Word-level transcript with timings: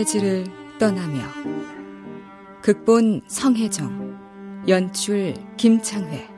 알카트레즈를 0.00 0.46
떠나며 0.78 1.20
극본 2.62 3.22
성혜정 3.28 4.64
연출 4.68 5.34
김창회 5.56 6.28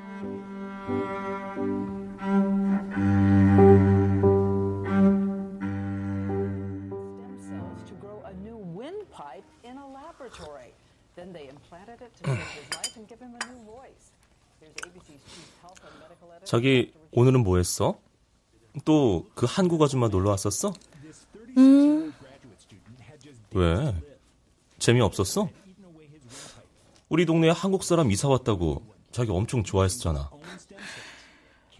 자기 16.45 16.93
오늘은 17.13 17.43
뭐 17.43 17.57
했어? 17.59 17.99
또 18.85 19.27
그 19.35 19.47
한국 19.49 19.83
아줌마 19.83 20.09
놀러 20.09 20.31
왔었어? 20.31 20.73
음. 21.59 21.92
왜? 23.55 23.95
재미없었어? 24.79 25.49
우리 27.09 27.27
동네에 27.27 27.51
한국 27.51 27.85
사람 27.85 28.11
이사 28.11 28.29
왔다고 28.29 28.83
자기 29.11 29.31
엄청 29.31 29.63
좋아했었잖아. 29.63 30.31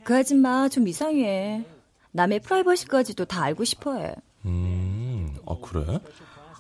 그 0.05 0.17
아줌마 0.17 0.69
좀 0.69 0.87
이상해. 0.89 1.65
남의 2.11 2.41
프라이버시까지도 2.41 3.25
다 3.25 3.43
알고 3.45 3.65
싶어 3.65 3.97
해. 3.97 4.15
음, 4.45 5.35
아 5.47 5.57
그래? 5.63 5.99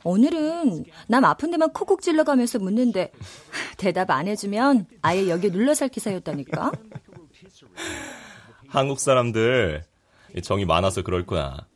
오늘은 0.05 0.85
남 1.09 1.25
아픈 1.25 1.51
데만 1.51 1.73
콕콕 1.73 2.01
찔러가면서 2.01 2.59
묻는데 2.59 3.13
대답 3.77 4.11
안 4.11 4.27
해주면 4.27 4.87
아예 5.03 5.29
여기 5.29 5.51
눌러살 5.51 5.91
기사였다니까. 5.91 6.73
한국 8.69 8.99
사람들 8.99 9.85
정이 10.43 10.65
많아서 10.65 11.03
그럴 11.03 11.27
거야. 11.27 11.67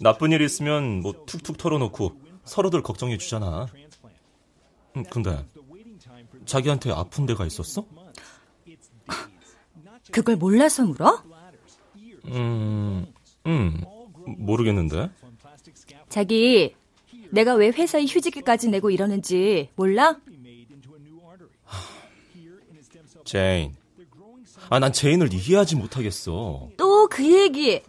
나쁜 0.00 0.30
일 0.30 0.40
있으면 0.40 1.00
뭐 1.02 1.24
툭툭 1.26 1.58
털어놓고 1.58 2.27
서로들 2.48 2.82
걱정해 2.82 3.18
주잖아. 3.18 3.66
음, 4.96 5.04
근데 5.04 5.44
자기한테 6.46 6.90
아픈 6.92 7.26
데가 7.26 7.46
있었어? 7.46 7.84
그걸 10.10 10.36
몰라서 10.36 10.84
물어? 10.84 11.22
음, 12.26 13.06
음, 13.46 13.84
모르겠는데. 14.26 15.10
자기, 16.08 16.74
내가 17.30 17.54
왜 17.54 17.68
회사에 17.68 18.04
휴직일까지 18.06 18.68
내고 18.68 18.90
이러는지 18.90 19.70
몰라? 19.76 20.16
제인. 23.24 23.76
아, 24.70 24.78
난 24.78 24.92
제인을 24.92 25.32
이해하지 25.32 25.76
못하겠어. 25.76 26.70
또 26.76 27.08
그 27.08 27.24
얘기. 27.24 27.82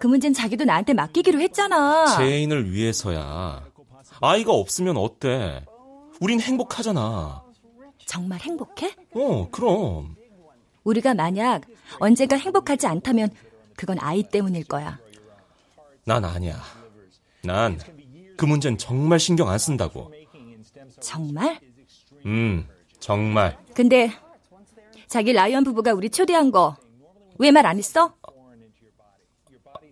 그 0.00 0.06
문제는 0.06 0.34
자기도 0.34 0.64
나한테 0.64 0.94
맡기기로 0.94 1.40
했잖아. 1.40 2.16
제인을 2.16 2.72
위해서야. 2.72 3.64
아이가 4.20 4.52
없으면 4.52 4.96
어때? 4.96 5.64
우린 6.20 6.40
행복하잖아. 6.40 7.42
정말 8.06 8.40
행복해? 8.40 8.94
어, 9.14 9.48
그럼. 9.50 10.16
우리가 10.84 11.14
만약 11.14 11.62
언젠가 11.98 12.36
행복하지 12.36 12.86
않다면 12.86 13.30
그건 13.76 13.98
아이 14.00 14.22
때문일 14.22 14.64
거야. 14.64 14.98
난 16.04 16.24
아니야. 16.24 16.60
난 17.42 17.78
그 18.36 18.44
문제는 18.46 18.78
정말 18.78 19.18
신경 19.18 19.48
안 19.48 19.58
쓴다고. 19.58 20.12
정말? 21.00 21.58
음, 22.24 22.68
정말. 23.00 23.58
근데 23.74 24.12
자기 25.08 25.32
라이언 25.32 25.64
부부가 25.64 25.92
우리 25.92 26.08
초대한 26.08 26.50
거 26.52 26.76
왜 27.40 27.50
말 27.50 27.66
안 27.66 27.78
했어? 27.78 28.14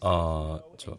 아, 0.08 0.60
저, 0.78 0.96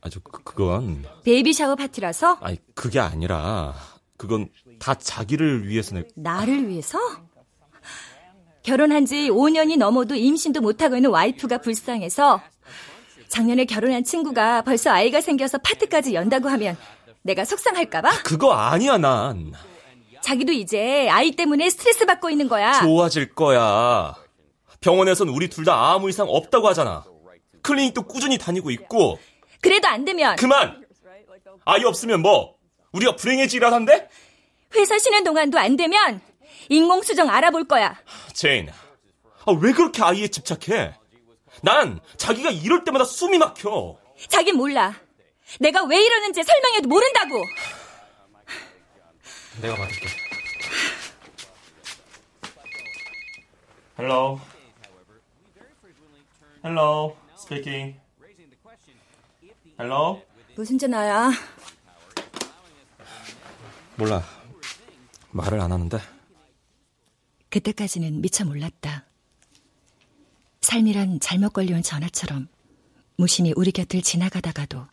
아, 0.00 0.08
저, 0.08 0.20
그, 0.20 0.42
그건. 0.44 1.04
baby 1.24 1.52
shower 1.52 1.74
파티라서? 1.74 2.38
아니, 2.40 2.58
그게 2.74 3.00
아니라, 3.00 3.74
그건 4.16 4.48
다 4.78 4.94
자기를 4.94 5.66
위해서 5.68 5.96
내. 5.96 6.04
나를 6.14 6.68
위해서? 6.68 6.98
결혼한 8.62 9.06
지 9.06 9.28
5년이 9.30 9.76
넘어도 9.78 10.14
임신도 10.14 10.60
못하고 10.60 10.96
있는 10.96 11.10
와이프가 11.10 11.58
불쌍해서 11.58 12.40
작년에 13.28 13.64
결혼한 13.64 14.04
친구가 14.04 14.62
벌써 14.62 14.90
아이가 14.90 15.20
생겨서 15.20 15.58
파티까지 15.58 16.14
연다고 16.14 16.48
하면 16.50 16.76
내가 17.22 17.44
속상할까봐? 17.44 18.22
그거 18.24 18.52
아니야, 18.52 18.98
난. 18.98 19.52
자기도 20.22 20.52
이제 20.52 21.08
아이 21.08 21.32
때문에 21.32 21.70
스트레스 21.70 22.04
받고 22.06 22.30
있는 22.30 22.48
거야. 22.48 22.72
좋아질 22.80 23.34
거야. 23.34 24.14
병원에선 24.80 25.28
우리 25.28 25.48
둘 25.48 25.64
다 25.64 25.92
아무 25.92 26.08
이상 26.08 26.28
없다고 26.28 26.68
하잖아. 26.68 27.04
클리닉도 27.68 28.04
꾸준히 28.04 28.38
다니고 28.38 28.70
있고. 28.70 29.18
그래도 29.60 29.88
안 29.88 30.04
되면. 30.06 30.36
그만! 30.36 30.86
아이 31.66 31.84
없으면 31.84 32.22
뭐? 32.22 32.56
우리가 32.92 33.16
불행해지라던데? 33.16 34.08
회사 34.74 34.98
쉬는 34.98 35.22
동안도 35.22 35.58
안 35.58 35.76
되면 35.76 36.20
인공수정 36.70 37.28
알아볼 37.28 37.68
거야. 37.68 38.00
제인, 38.32 38.70
아, 39.44 39.52
왜 39.60 39.72
그렇게 39.72 40.02
아이에 40.02 40.28
집착해? 40.28 40.94
난 41.62 42.00
자기가 42.16 42.50
이럴 42.50 42.84
때마다 42.84 43.04
숨이 43.04 43.36
막혀. 43.36 43.98
자긴 44.28 44.56
몰라. 44.56 44.94
내가 45.60 45.84
왜 45.84 46.02
이러는지 46.02 46.42
설명해도 46.42 46.88
모른다고. 46.88 47.42
내가 49.60 49.74
받을게. 49.76 50.06
Hello. 53.98 54.40
Hello. 56.64 57.27
Speaking. 57.48 57.98
Hello. 59.80 60.22
무슨 60.54 60.76
전화야? 60.76 61.32
몰라. 63.96 64.22
말을 65.30 65.58
안 65.58 65.72
하는데. 65.72 65.98
그때까지는 67.48 68.20
미처 68.20 68.44
몰랐다. 68.44 69.06
삶이란 70.60 71.20
잘못 71.20 71.54
걸려온 71.54 71.82
전화처럼 71.82 72.48
무심히 73.16 73.54
우리 73.56 73.72
곁을 73.72 74.02
지나가다가도 74.02 74.86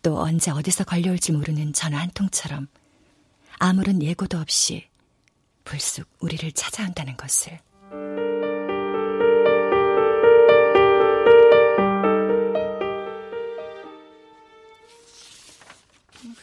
또 0.00 0.18
언제 0.18 0.50
어디서 0.50 0.84
걸려올지 0.84 1.32
모르는 1.32 1.74
전화 1.74 1.98
한 1.98 2.10
통처럼 2.12 2.68
아무런 3.58 4.02
예고도 4.02 4.38
없이 4.38 4.88
불쑥 5.64 6.08
우리를 6.20 6.50
찾아온다는 6.52 7.18
것을. 7.18 7.60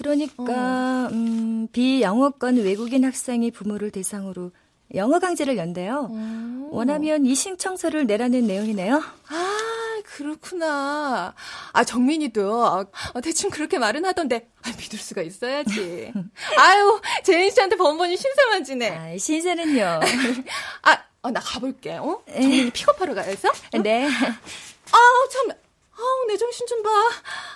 그러니까 0.03 1.07
음, 1.13 1.67
비영어권 1.71 2.57
외국인 2.57 3.05
학생이 3.05 3.51
부모를 3.51 3.89
대상으로 3.89 4.51
영어 4.95 5.19
강좌를 5.19 5.57
연대요. 5.57 6.09
음. 6.11 6.67
원하면 6.71 7.25
이 7.25 7.57
신청서를 7.57 8.05
내라는 8.05 8.45
내용이네요. 8.45 9.01
아, 9.29 10.01
그렇구나. 10.03 11.33
아, 11.71 11.83
정민이도 11.83 12.65
아, 12.65 13.21
대충 13.21 13.49
그렇게 13.49 13.79
말은 13.79 14.05
하던데 14.05 14.49
아, 14.61 14.69
믿을 14.77 14.99
수가 14.99 15.21
있어야지. 15.21 16.11
아유, 16.57 17.01
제인 17.23 17.49
씨한테 17.49 17.77
번번이 17.77 18.17
신세만 18.17 18.63
지네. 18.65 18.89
아, 18.89 19.17
신세는요. 19.17 20.01
아, 20.83 20.97
어, 21.21 21.31
나 21.31 21.39
가볼게. 21.39 21.93
어? 21.93 22.21
정민이 22.31 22.71
픽업하러 22.71 23.13
가야죠? 23.15 23.47
어? 23.47 23.77
네. 23.81 24.05
아, 24.05 24.97
참. 25.31 25.62
아우, 26.03 26.25
내 26.27 26.35
정신 26.37 26.67
좀 26.67 26.83
봐. 26.83 26.89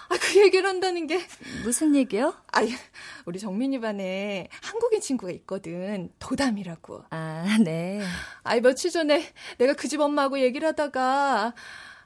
아, 0.10 0.18
그 0.20 0.40
얘기를 0.42 0.68
한다는 0.68 1.06
게. 1.06 1.20
무슨 1.64 1.94
얘기요? 1.96 2.34
아, 2.54 2.62
우리 3.26 3.40
정민이 3.40 3.80
반에 3.82 4.48
한국인 4.62 5.02
친구가 5.02 5.32
있거든. 5.34 6.12
도담이라고. 6.20 7.04
아, 7.10 7.58
네. 7.60 8.02
아이, 8.44 8.62
며칠 8.62 8.90
전에 8.92 9.34
내가 9.58 9.74
그 9.74 9.88
집 9.88 10.00
엄마하고 10.00 10.40
얘기를 10.40 10.68
하다가, 10.70 11.54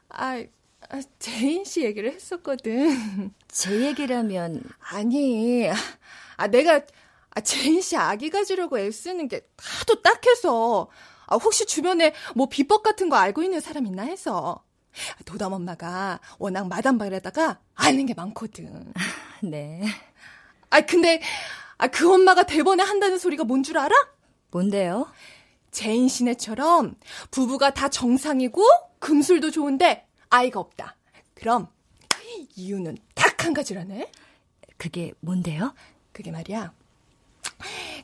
아, 0.08 0.44
아, 0.88 1.00
제인 1.20 1.64
씨 1.64 1.82
얘기를 1.84 2.12
했었거든. 2.12 3.32
제 3.48 3.80
얘기라면. 3.86 4.62
아니, 4.90 5.68
아, 6.36 6.46
내가, 6.48 6.80
아, 7.30 7.40
제인 7.40 7.80
씨 7.80 7.96
아기 7.96 8.30
가지려고 8.30 8.78
애쓰는 8.80 9.28
게 9.28 9.46
하도 9.58 10.02
딱해서, 10.02 10.88
아, 11.26 11.36
혹시 11.36 11.66
주변에 11.66 12.12
뭐 12.34 12.48
비법 12.48 12.82
같은 12.82 13.08
거 13.08 13.16
알고 13.16 13.42
있는 13.44 13.60
사람 13.60 13.86
있나 13.86 14.02
해서. 14.02 14.64
도담 15.24 15.52
엄마가 15.52 16.20
워낙 16.38 16.68
마당발에다가 16.68 17.60
아는 17.74 18.06
게 18.06 18.14
많거든. 18.14 18.92
네. 19.42 19.82
아 20.70 20.80
근데 20.82 21.20
아, 21.78 21.88
그 21.88 22.12
엄마가 22.12 22.44
대번에 22.44 22.82
한다는 22.82 23.18
소리가 23.18 23.44
뭔 23.44 23.62
줄 23.62 23.78
알아? 23.78 23.94
뭔데요? 24.50 25.10
제인 25.70 26.08
씨네처럼 26.08 26.94
부부가 27.30 27.72
다 27.74 27.88
정상이고 27.88 28.62
금술도 28.98 29.50
좋은데 29.50 30.06
아이가 30.30 30.60
없다. 30.60 30.96
그럼 31.34 31.68
이유는 32.56 32.96
딱 33.14 33.32
한 33.44 33.54
가지라네. 33.54 34.08
그게 34.76 35.12
뭔데요? 35.18 35.74
그게 36.12 36.30
말이야. 36.30 36.72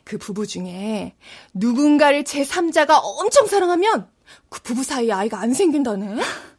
그 0.03 0.19
부부 0.19 0.49
중에 0.49 1.15
누군가를 1.55 2.25
제3자가 2.25 2.99
엄청 3.03 3.47
사랑하면 3.47 4.11
그 4.49 4.61
부부 4.63 4.83
사이에 4.83 5.13
아이가 5.13 5.39
안 5.39 5.55
생긴다네? 5.55 6.17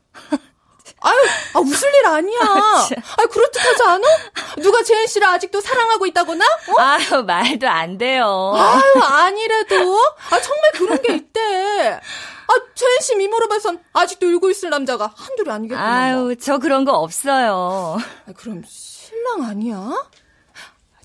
아유, 1.02 1.16
아, 1.54 1.60
웃을 1.60 1.90
일 1.96 2.06
아니야. 2.08 2.40
아, 2.44 3.26
그렇듯하지 3.32 3.84
않아? 3.84 4.08
누가 4.62 4.84
재현 4.84 5.08
씨를 5.08 5.28
아직도 5.28 5.62
사랑하고 5.62 6.06
있다거나? 6.08 6.44
어? 6.46 6.82
아유, 6.82 7.24
말도 7.24 7.70
안 7.70 7.98
돼요. 7.98 8.54
아유, 8.56 9.02
아니래도. 9.04 9.76
아, 10.30 10.42
정말 10.42 10.72
그런 10.74 11.02
게 11.02 11.16
있대. 11.16 11.40
아, 12.48 12.54
재현 12.76 13.00
씨 13.02 13.16
미모로 13.16 13.48
봐선 13.48 13.80
아직도 13.94 14.28
울고 14.28 14.50
있을 14.50 14.70
남자가 14.72 15.14
한둘이 15.16 15.50
아니겠구나. 15.50 15.90
아유, 15.90 16.36
저 16.42 16.58
그런 16.58 16.84
거 16.84 16.94
없어요. 16.98 17.98
아, 18.28 18.32
그럼 18.36 18.64
신랑 18.68 19.44
아니야? 19.46 19.92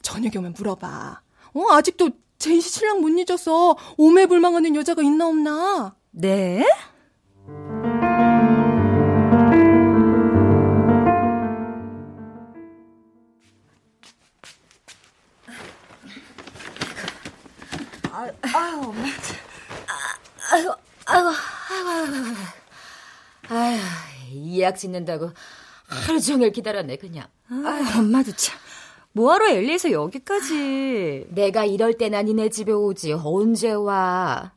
저녁에 0.02 0.32
오면 0.38 0.54
물어봐. 0.58 1.20
어, 1.54 1.66
아직도 1.72 2.10
재현 2.38 2.60
씨 2.60 2.68
신랑 2.68 3.00
못 3.00 3.10
잊어서 3.10 3.76
오매불망하는 3.96 4.74
여자가 4.74 5.02
있나 5.02 5.28
없나? 5.28 5.94
네? 6.10 6.66
아유, 18.52 18.80
엄마. 18.82 19.04
아유, 20.52 20.74
아유, 21.06 21.28
아유, 21.70 22.34
아유, 23.48 23.50
아유, 23.50 23.78
예약 24.46 24.76
짓는다고 24.76 25.32
하루 25.86 26.20
종일 26.20 26.52
기다렸네, 26.52 26.96
그냥. 26.96 27.26
아유, 27.50 27.84
엄마도 27.98 28.32
참. 28.32 28.58
뭐하러 29.12 29.50
엘리에서 29.50 29.92
여기까지. 29.92 31.26
내가 31.30 31.64
이럴 31.64 31.94
때나 31.94 32.22
니네 32.22 32.48
집에 32.48 32.72
오지. 32.72 33.12
언제 33.12 33.70
와. 33.72 34.52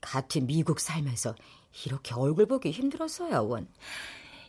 같은 0.00 0.46
미국 0.46 0.80
살면서 0.80 1.34
이렇게 1.86 2.14
얼굴 2.14 2.46
보기 2.46 2.70
힘들었어요, 2.70 3.46
원. 3.46 3.68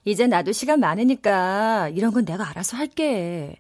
이제 0.06 0.26
나도 0.26 0.52
시간 0.54 0.80
많으니까 0.80 1.90
이런 1.90 2.12
건 2.12 2.26
내가 2.26 2.50
알아서 2.50 2.78
할게. 2.78 3.56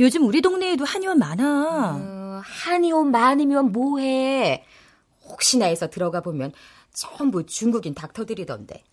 요즘 0.00 0.24
우리 0.24 0.40
동네에도 0.40 0.84
한의원 0.86 1.18
많아. 1.18 1.96
어, 1.96 2.21
한의원 2.42 3.10
많으면 3.10 3.72
뭐해. 3.72 4.64
혹시나 5.24 5.66
해서 5.66 5.88
들어가 5.88 6.20
보면 6.20 6.52
전부 6.92 7.46
중국인 7.46 7.94
닥터들이던데. 7.94 8.84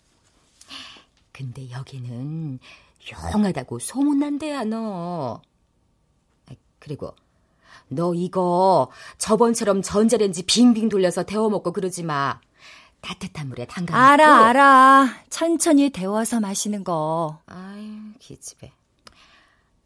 근데 1.32 1.70
여기는 1.70 2.58
영하다고 3.34 3.78
소문난대야, 3.78 4.64
너. 4.64 5.42
그리고 6.78 7.14
너 7.88 8.14
이거 8.14 8.90
저번처럼 9.18 9.82
전자레인지 9.82 10.44
빙빙 10.44 10.88
돌려서 10.88 11.24
데워 11.24 11.50
먹고 11.50 11.72
그러지 11.72 12.02
마. 12.02 12.40
따뜻한 13.00 13.48
물에 13.48 13.66
담가 13.66 13.94
놓고. 13.94 14.06
알아, 14.06 14.46
알아. 14.46 15.14
천천히 15.30 15.90
데워서 15.90 16.40
마시는 16.40 16.84
거. 16.84 17.40
아유, 17.46 18.12
기집애. 18.18 18.72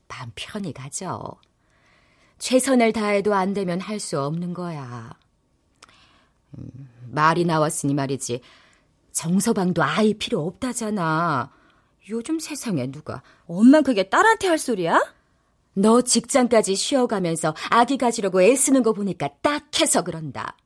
마음 0.08 0.32
편히 0.34 0.72
가져. 0.72 1.36
최선을 2.48 2.92
다해도 2.92 3.34
안 3.34 3.54
되면 3.54 3.80
할 3.80 3.98
수 3.98 4.20
없는 4.20 4.52
거야. 4.52 5.10
음, 6.58 6.90
말이 7.10 7.46
나왔으니 7.46 7.94
말이지. 7.94 8.42
정서방도 9.12 9.82
아이 9.82 10.12
필요 10.12 10.46
없다잖아. 10.46 11.50
요즘 12.10 12.38
세상에 12.38 12.90
누가. 12.90 13.22
엄마 13.46 13.80
그게 13.80 14.10
딸한테 14.10 14.48
할 14.48 14.58
소리야? 14.58 15.00
너 15.72 16.02
직장까지 16.02 16.74
쉬어가면서 16.74 17.54
아기 17.70 17.96
가지려고 17.96 18.42
애쓰는 18.42 18.82
거 18.82 18.92
보니까 18.92 19.30
딱해서 19.40 20.02
그런다. 20.04 20.58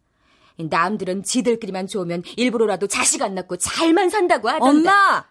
남들은 0.56 1.22
지들끼리만 1.22 1.86
좋으면 1.86 2.24
일부러라도 2.36 2.88
자식 2.88 3.22
안 3.22 3.36
낳고 3.36 3.56
잘만 3.56 4.10
산다고 4.10 4.48
하던데. 4.48 4.88
엄마! 4.90 5.24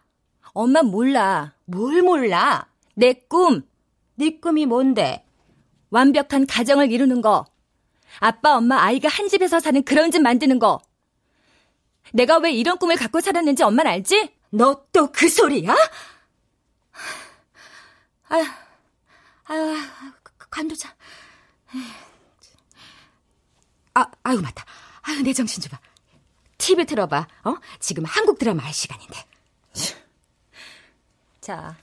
엄마 0.54 0.82
몰라. 0.82 1.56
뭘 1.66 2.02
몰라? 2.04 2.70
내 2.96 3.12
꿈. 3.28 3.64
네 4.16 4.40
꿈이 4.40 4.66
뭔데? 4.66 5.27
완벽한 5.90 6.46
가정을 6.48 6.92
이루는 6.92 7.22
거. 7.22 7.46
아빠, 8.20 8.56
엄마, 8.58 8.82
아이가 8.82 9.10
한 9.10 9.28
집에서 9.28 9.60
사는 9.60 9.82
그런 9.84 10.12
집 10.12 10.22
만드는 10.22 10.60
거. 10.60 10.82
내가 12.14 12.38
왜 12.38 12.52
이런 12.52 12.78
꿈을 12.78 12.96
갖고 12.96 13.20
살았는지 13.22 13.64
엄마는 13.64 13.92
알지? 13.92 14.34
너 14.50 14.86
또 14.94 15.12
그 15.12 15.28
소리야? 15.30 15.76
아유, 18.30 18.46
아유, 19.46 19.78
관두자. 20.50 20.96
아, 23.94 24.06
아유, 24.24 24.42
맞다. 24.42 24.66
아유, 25.02 25.22
내 25.22 25.34
정신 25.34 25.62
좀 25.62 25.72
봐. 25.72 25.80
TV 26.58 26.86
틀어봐. 26.86 27.28
어? 27.46 27.56
지금 27.80 28.06
한국 28.06 28.38
드라마 28.40 28.64
할 28.64 28.74
시간인데. 28.74 29.26
자. 31.42 31.76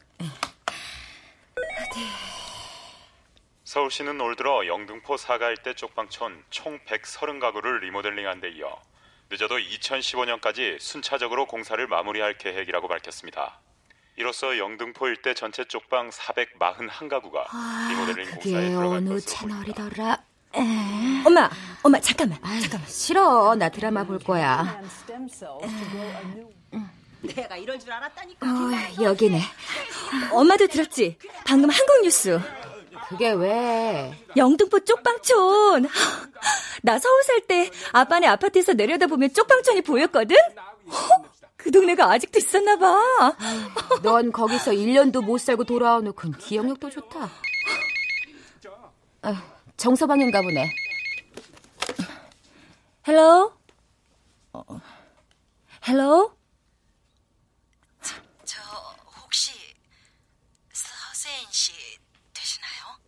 서울시는 3.74 4.20
올 4.20 4.36
들어 4.36 4.64
영등포 4.68 5.16
사가 5.16 5.50
일대 5.50 5.74
쪽방촌 5.74 6.44
총 6.48 6.78
130가구를 6.86 7.80
리모델링한 7.80 8.40
데 8.40 8.48
이어 8.50 8.80
늦어도 9.28 9.56
2015년까지 9.58 10.78
순차적으로 10.78 11.46
공사를 11.46 11.84
마무리할 11.88 12.38
계획이라고 12.38 12.86
밝혔습니다. 12.86 13.58
이로써 14.14 14.58
영등포 14.58 15.08
일대 15.08 15.34
전체 15.34 15.64
쪽방 15.64 16.10
441가구가 16.10 17.46
아, 17.48 17.88
리모델링 17.90 18.30
공사에 18.30 18.68
들어갈 18.68 18.96
어느 18.98 19.08
것으로 19.08 19.48
보입니다. 19.48 19.82
채널이더라? 19.82 20.22
엄마, 21.26 21.50
엄마, 21.82 21.98
잠깐만. 21.98 22.38
아유, 22.42 22.60
잠깐만. 22.60 22.88
싫어. 22.88 23.56
나 23.56 23.68
드라마 23.70 24.04
볼 24.04 24.20
거야. 24.20 24.80
내가 27.22 27.56
이럴 27.56 27.80
줄 27.80 27.90
알았다니까. 27.90 28.46
어, 28.46 29.02
여기네. 29.02 29.40
엄마도 30.30 30.68
들었지? 30.68 31.18
방금 31.44 31.70
한국 31.70 32.02
뉴스. 32.04 32.38
그게 33.08 33.32
왜? 33.32 34.12
영등포 34.36 34.80
쪽방촌. 34.84 35.88
나 36.82 36.98
서울 36.98 37.22
살 37.24 37.40
때 37.46 37.70
아빠네 37.92 38.26
아파트에서 38.26 38.72
내려다보면 38.72 39.32
쪽방촌이 39.34 39.82
보였거든? 39.82 40.36
어? 40.86 41.24
그 41.56 41.70
동네가 41.70 42.10
아직도 42.10 42.38
있었나 42.38 42.76
봐. 42.76 43.36
넌 44.02 44.32
거기서 44.32 44.72
1년도 44.72 45.24
못 45.24 45.38
살고 45.38 45.64
돌아오놓고 45.64 46.32
기억력도 46.32 46.90
좋다. 46.90 47.30
아, 49.22 49.42
정서방인가 49.76 50.42
보네. 50.42 50.70
Hello? 53.08 53.52
어, 54.52 54.64
hello? 55.88 56.34
저 58.44 58.60
혹시 59.22 59.52
서제인 60.72 61.46
씨 61.50 61.72
되시나요? 62.34 62.98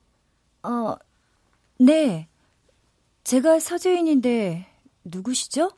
어, 0.66 0.98
네. 1.78 2.28
제가 3.22 3.60
서제인인데 3.60 4.66
누구시죠? 5.04 5.70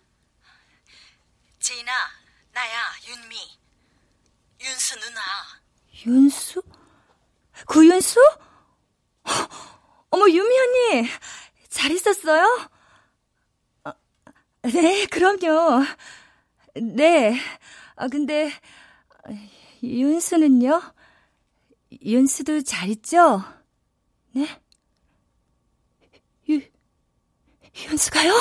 제인아, 1.59 1.93
나야 2.53 2.73
윤미. 3.07 3.37
윤수 4.63 4.99
누나. 5.01 5.21
윤수? 6.07 6.63
구윤수? 7.67 8.19
어머, 10.11 10.27
유미 10.27 10.59
언니. 10.59 11.09
잘 11.69 11.91
있었어요? 11.91 12.71
아, 13.85 13.93
네, 14.63 15.05
그럼요. 15.07 15.85
네. 16.81 17.39
아, 17.95 18.09
근데, 18.09 18.51
윤수는요? 19.83 20.81
윤수도 22.03 22.63
잘 22.63 22.89
있죠? 22.89 23.43
네? 24.33 24.47
유, 26.49 26.61
윤수가요? 27.87 28.33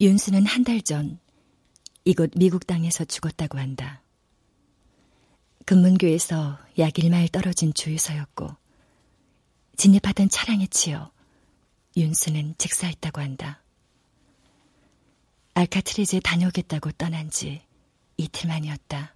윤수는 0.00 0.46
한 0.46 0.62
달 0.64 0.82
전 0.82 1.18
이곳 2.04 2.30
미국 2.36 2.66
땅에서 2.66 3.04
죽었다고 3.04 3.58
한다. 3.58 4.02
금문교에서 5.64 6.58
약 6.78 6.92
1마일 6.94 7.32
떨어진 7.32 7.72
주유소였고 7.74 8.48
진입하던 9.76 10.28
차량에 10.28 10.66
치여 10.68 11.10
윤수는 11.96 12.54
직사했다고 12.58 13.20
한다. 13.20 13.62
알카트리즈에 15.54 16.20
다녀오겠다고 16.20 16.92
떠난 16.92 17.30
지 17.30 17.62
이틀 18.18 18.48
만이었다. 18.48 19.15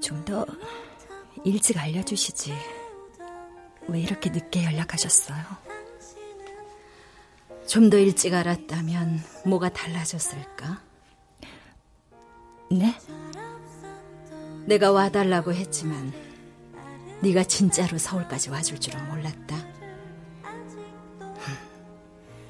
좀 0.00 0.24
더 0.24 0.44
일찍 1.44 1.78
알려주시지. 1.78 2.52
왜 3.88 4.00
이렇게 4.00 4.30
늦게 4.30 4.64
연락하셨어요? 4.64 5.38
좀 7.66 7.90
더 7.90 7.98
일찍 7.98 8.34
알았다면 8.34 9.20
뭐가 9.44 9.68
달라졌을까? 9.70 10.80
네? 12.70 12.94
내가 14.66 14.90
와달라고 14.90 15.52
했지만 15.52 16.12
네가 17.22 17.44
진짜로 17.44 17.98
서울까지 17.98 18.50
와줄 18.50 18.80
줄은 18.80 19.08
몰랐다. 19.08 19.56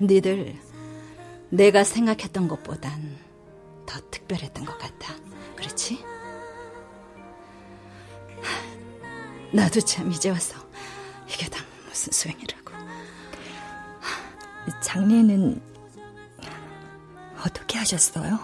니들 0.01 0.55
내가 1.51 1.85
생각했던 1.85 2.49
것보단 2.49 3.19
더 3.87 4.01
특별했던 4.11 4.65
것 4.65 4.79
같아. 4.79 5.15
그렇지? 5.57 6.03
나도 9.57 9.81
참 9.81 10.13
이제 10.13 10.29
와서 10.29 10.55
이게 11.27 11.49
다 11.49 11.65
무슨 11.89 12.13
소용이라고. 12.13 12.73
장례는 14.83 15.63
어떻게 17.39 17.79
하셨어요? 17.79 18.39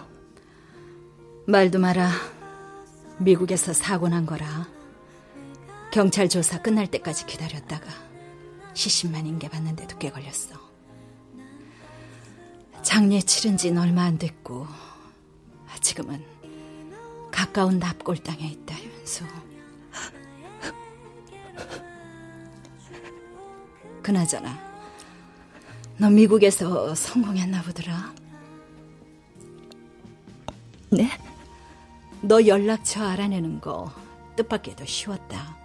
말도 1.45 1.77
마라. 1.77 2.09
미국에서 3.19 3.73
사고 3.73 4.07
난 4.07 4.25
거라. 4.25 4.67
경찰 5.91 6.27
조사 6.29 6.59
끝날 6.59 6.87
때까지 6.87 7.27
기다렸다가 7.27 7.85
시신만 8.73 9.27
인계받는데도 9.27 9.99
꽤 9.99 10.09
걸렸어. 10.09 10.59
장례 12.81 13.21
치른 13.21 13.55
지는 13.55 13.79
얼마 13.79 14.01
안 14.01 14.17
됐고 14.17 14.65
지금은 15.79 16.25
가까운 17.29 17.77
납골 17.77 18.17
땅에 18.17 18.47
있다, 18.47 18.81
윤수. 18.81 19.25
그나저나 24.03 24.73
너 25.97 26.09
미국에서 26.09 26.93
성공했나 26.93 27.61
보더라. 27.61 28.13
네? 30.91 31.09
너 32.21 32.45
연락처 32.45 33.03
알아내는 33.03 33.61
거 33.61 33.91
뜻밖에도 34.35 34.85
쉬웠다. 34.85 35.57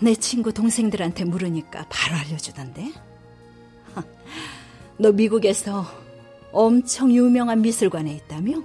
내 0.00 0.14
친구 0.14 0.52
동생들한테 0.52 1.24
물으니까 1.24 1.86
바로 1.88 2.16
알려주던데. 2.16 2.92
너 4.98 5.12
미국에서 5.12 5.86
엄청 6.52 7.12
유명한 7.12 7.62
미술관에 7.62 8.12
있다며? 8.12 8.62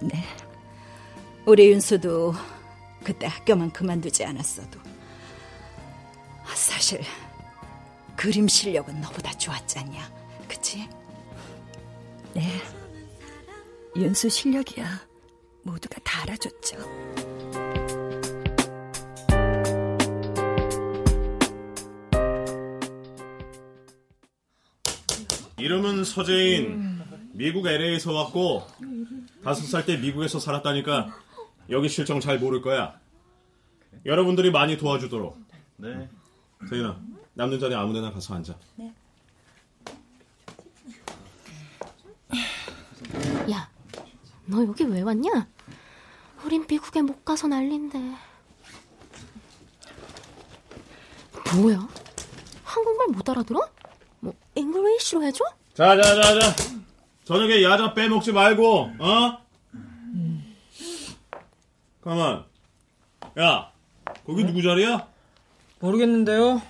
네. 0.00 0.22
우리 1.44 1.70
윤수도 1.70 2.34
그때 3.04 3.26
학교만 3.26 3.72
그만두지 3.72 4.24
않았어도 4.24 4.85
사실 6.54 7.00
그림 8.16 8.48
실력은 8.48 9.00
너보다 9.00 9.32
좋았잖냐, 9.32 10.10
그치? 10.48 10.88
네. 12.34 12.60
윤수 13.94 14.28
실력이야. 14.28 15.06
모두가 15.62 16.00
다 16.04 16.22
알아줬죠. 16.22 16.76
이름은 25.58 26.04
서재인. 26.04 26.96
미국 27.32 27.66
LA에서 27.66 28.12
왔고 28.12 28.62
다섯 29.44 29.62
살 29.66 29.84
때 29.84 29.96
미국에서 29.98 30.38
살았다니까 30.40 31.14
여기 31.70 31.88
실정 31.88 32.20
잘 32.20 32.38
모를 32.38 32.62
거야. 32.62 32.98
여러분들이 34.04 34.50
많이 34.50 34.76
도와주도록. 34.78 35.38
네. 35.76 36.08
세인아, 36.68 36.98
남는 37.34 37.60
자리 37.60 37.74
아무데나 37.74 38.12
가서 38.12 38.34
앉아. 38.34 38.56
네. 38.76 38.92
야, 43.50 43.68
너 44.46 44.62
여기 44.64 44.84
왜 44.84 45.02
왔냐? 45.02 45.46
우린 46.44 46.66
미국에 46.68 47.02
못 47.02 47.24
가서 47.24 47.46
난린데. 47.46 47.98
뭐야? 51.56 51.88
한국말 52.64 53.08
못 53.08 53.28
알아들어? 53.28 53.68
뭐 54.20 54.34
English로 54.54 55.22
해줘? 55.24 55.44
자, 55.74 55.96
자, 55.96 56.02
자, 56.02 56.40
자. 56.40 56.56
저녁에 57.24 57.62
야자 57.62 57.94
빼먹지 57.94 58.32
말고, 58.32 58.92
어? 58.98 59.38
가만. 62.02 62.44
야, 63.38 63.72
거기 64.24 64.44
누구 64.44 64.62
자리야? 64.62 65.08
모르겠는데요. 65.90 66.60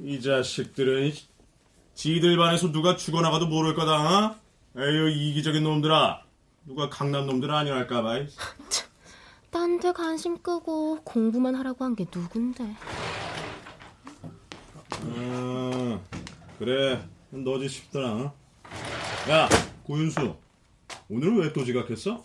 이 0.00 0.20
자식들은 0.20 1.12
지들 1.94 2.36
반에서 2.36 2.70
누가 2.70 2.96
죽어나가도 2.96 3.46
모를 3.46 3.74
거다. 3.74 4.28
어? 4.28 4.36
에휴 4.78 5.08
이기적인 5.08 5.64
놈들아. 5.64 6.22
누가 6.66 6.88
강남 6.88 7.26
놈들 7.26 7.50
아니랄까봐. 7.50 8.26
딴 9.50 9.80
데 9.80 9.92
관심 9.92 10.38
끄고 10.42 11.00
공부만 11.02 11.54
하라고 11.56 11.84
한 11.84 11.96
게 11.96 12.04
누군데. 12.04 12.76
음, 15.02 16.00
그래. 16.58 17.02
너지 17.30 17.68
싶더라. 17.68 18.12
어? 18.12 18.34
야, 19.30 19.48
고윤수. 19.84 20.36
오늘 21.08 21.36
왜또 21.38 21.64
지각했어? 21.64 22.22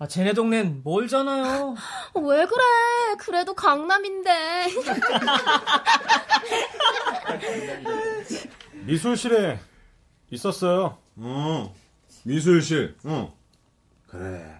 아, 0.00 0.06
쟤네 0.06 0.32
동네는 0.32 0.82
멀잖아요. 0.84 1.74
왜 2.14 2.46
그래? 2.46 2.64
그래도 3.18 3.52
강남인데. 3.54 4.66
미술실에 8.86 9.58
있었어요. 10.30 10.98
어, 11.16 11.74
미술실. 12.24 12.96
어. 13.04 13.36
그래. 14.08 14.54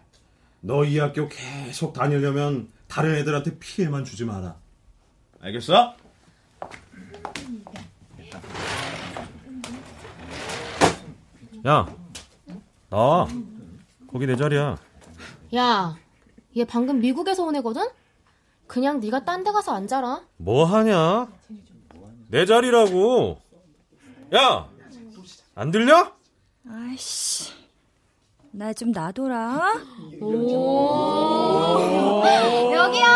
너 0.60 0.84
이 0.84 0.98
학교 0.98 1.28
계속 1.28 1.92
다니려면 1.92 2.68
다른 2.88 3.14
애들한테 3.14 3.58
피해만 3.60 4.04
주지 4.04 4.24
마라. 4.24 4.56
알겠어? 5.40 5.94
야, 11.66 11.86
나와. 12.90 13.28
거기 14.10 14.26
내 14.26 14.36
자리야. 14.36 14.78
야, 15.54 15.96
얘 16.56 16.64
방금 16.64 17.00
미국에서 17.00 17.44
온 17.44 17.56
애거든? 17.56 17.88
그냥 18.66 19.00
네가 19.00 19.24
딴 19.24 19.44
데 19.44 19.50
가서 19.52 19.72
앉아라. 19.72 20.22
뭐 20.36 20.64
하냐? 20.66 21.28
내 22.28 22.44
자리라고. 22.44 23.40
야, 24.34 24.68
안 25.54 25.70
들려? 25.70 26.12
아이씨, 26.68 27.52
나 28.50 28.72
좀 28.74 28.92
놔둬라. 28.92 29.72
여기요, 32.74 33.06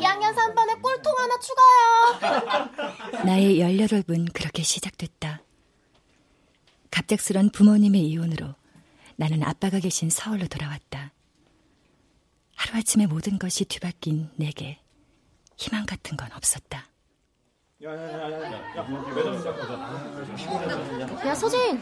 2학년 0.00 0.34
3반에 0.34 0.82
꿀통 0.82 1.14
하나 1.16 1.34
추가요. 1.38 3.24
나의 3.24 3.58
18은 3.60 4.32
그렇게 4.32 4.62
시작됐다. 4.64 5.40
갑작스런 6.90 7.50
부모님의 7.50 8.00
이혼으로 8.08 8.54
나는 9.16 9.42
아빠가 9.44 9.78
계신 9.78 10.10
서울로 10.10 10.46
돌아왔다. 10.48 11.12
하루아침에 12.56 13.06
모든 13.06 13.38
것이 13.38 13.64
뒤바뀐 13.64 14.30
내게 14.36 14.78
희망 15.56 15.86
같은 15.86 16.16
건 16.16 16.28
없었다. 16.34 16.84
야, 21.26 21.34
서진, 21.34 21.80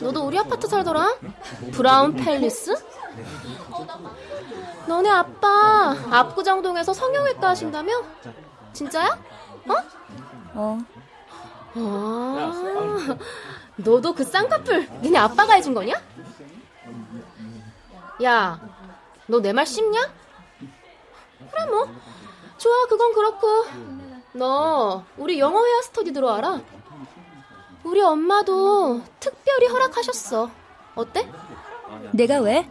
너도 0.00 0.26
우리 0.26 0.36
아파트 0.38 0.66
살더라? 0.66 1.18
브라운 1.72 2.14
팰리스? 2.16 2.74
너네 4.88 5.08
아빠 5.10 5.94
압구정동에서 6.10 6.92
성형외과 6.92 7.50
하신다며? 7.50 7.92
진짜야? 8.72 9.18
어? 9.68 9.74
어. 10.54 10.78
아, 11.74 13.16
너도 13.76 14.12
그 14.14 14.24
쌍꺼풀 14.24 14.88
니네 15.02 15.18
아빠가 15.18 15.54
해준 15.54 15.72
거냐? 15.74 15.94
야, 18.24 18.60
너 19.28 19.40
내 19.40 19.52
말 19.52 19.66
씹냐? 19.66 20.00
그래 21.50 21.66
뭐 21.70 21.86
좋아 22.56 22.86
그건 22.88 23.12
그렇고 23.14 23.46
너 24.32 25.04
우리 25.16 25.38
영어 25.38 25.64
회화 25.64 25.82
스터디 25.82 26.12
들어와라 26.12 26.60
우리 27.84 28.00
엄마도 28.02 29.02
특별히 29.20 29.66
허락하셨어 29.68 30.50
어때? 30.94 31.30
내가 32.12 32.40
왜? 32.40 32.68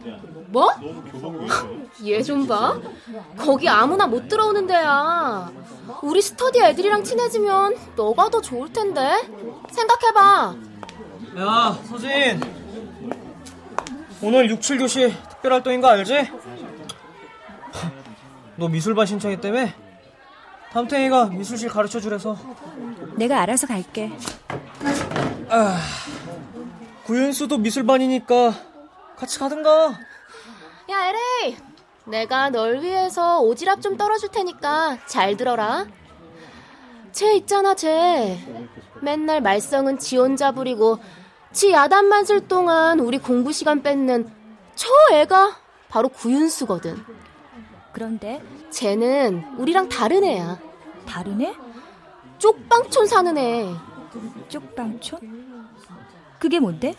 뭐? 0.48 0.68
얘 2.04 2.22
좀 2.22 2.46
봐. 2.46 2.78
거기 3.36 3.68
아무나 3.68 4.06
못 4.06 4.28
들어오는 4.28 4.66
데야. 4.66 5.50
우리 6.02 6.22
스터디 6.22 6.60
애들이랑 6.60 7.02
친해지면 7.04 7.76
너가 7.96 8.30
더 8.30 8.40
좋을 8.40 8.72
텐데. 8.72 9.00
생각해봐. 9.70 10.54
야, 11.38 11.78
서진. 11.84 12.40
오늘 14.22 14.48
6, 14.50 14.60
7교시 14.60 15.12
특별활동인 15.38 15.80
거 15.80 15.88
알지? 15.88 16.30
너 18.56 18.68
미술반 18.68 19.06
신청했다며? 19.06 19.68
담탱이가 20.72 21.26
미술실 21.26 21.68
가르쳐 21.68 22.00
주래서. 22.00 22.36
내가 23.16 23.40
알아서 23.40 23.66
갈게. 23.66 24.10
아, 25.48 25.78
구윤수도 27.04 27.58
미술반이니까 27.58 28.52
같이 29.16 29.38
가든가. 29.38 29.98
야, 30.90 31.08
에레이. 31.08 31.56
내가 32.04 32.50
널 32.50 32.80
위해서 32.80 33.40
오지랖 33.40 33.80
좀 33.82 33.96
떨어줄 33.96 34.30
테니까 34.30 34.98
잘 35.06 35.36
들어라. 35.36 35.86
쟤 37.12 37.34
있잖아, 37.36 37.74
쟤. 37.74 38.38
맨날 39.02 39.40
말썽은 39.40 39.98
지 39.98 40.16
혼자 40.16 40.52
부리고 40.52 40.98
지 41.52 41.70
야단만 41.72 42.24
쓸 42.24 42.46
동안 42.48 42.98
우리 43.00 43.18
공부 43.18 43.52
시간 43.52 43.82
뺏는 43.82 44.37
저 44.78 44.88
애가 45.10 45.56
바로 45.88 46.08
구윤수거든. 46.08 47.04
그런데 47.92 48.40
쟤는 48.70 49.56
우리랑 49.58 49.88
다른 49.88 50.22
애야. 50.22 50.56
다른 51.04 51.40
애? 51.40 51.52
쪽방촌 52.38 53.08
사는 53.08 53.36
애. 53.36 53.74
쪽방촌? 54.48 55.66
그게 56.38 56.60
뭔데? 56.60 56.94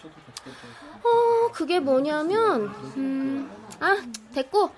어, 1.04 1.52
그게 1.54 1.80
뭐냐면, 1.80 2.68
음, 2.98 3.50
아, 3.80 3.96
됐고. 4.34 4.72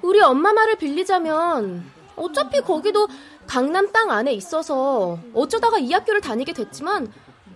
우리 0.00 0.20
엄마 0.22 0.54
말을 0.54 0.76
빌리자면, 0.76 1.84
어차피 2.16 2.62
거기도 2.62 3.06
강남 3.46 3.92
땅 3.92 4.10
안에 4.10 4.32
있어서 4.32 5.18
어쩌다가 5.34 5.78
이 5.78 5.92
학교를 5.92 6.22
다니게 6.22 6.54
됐지만, 6.54 7.12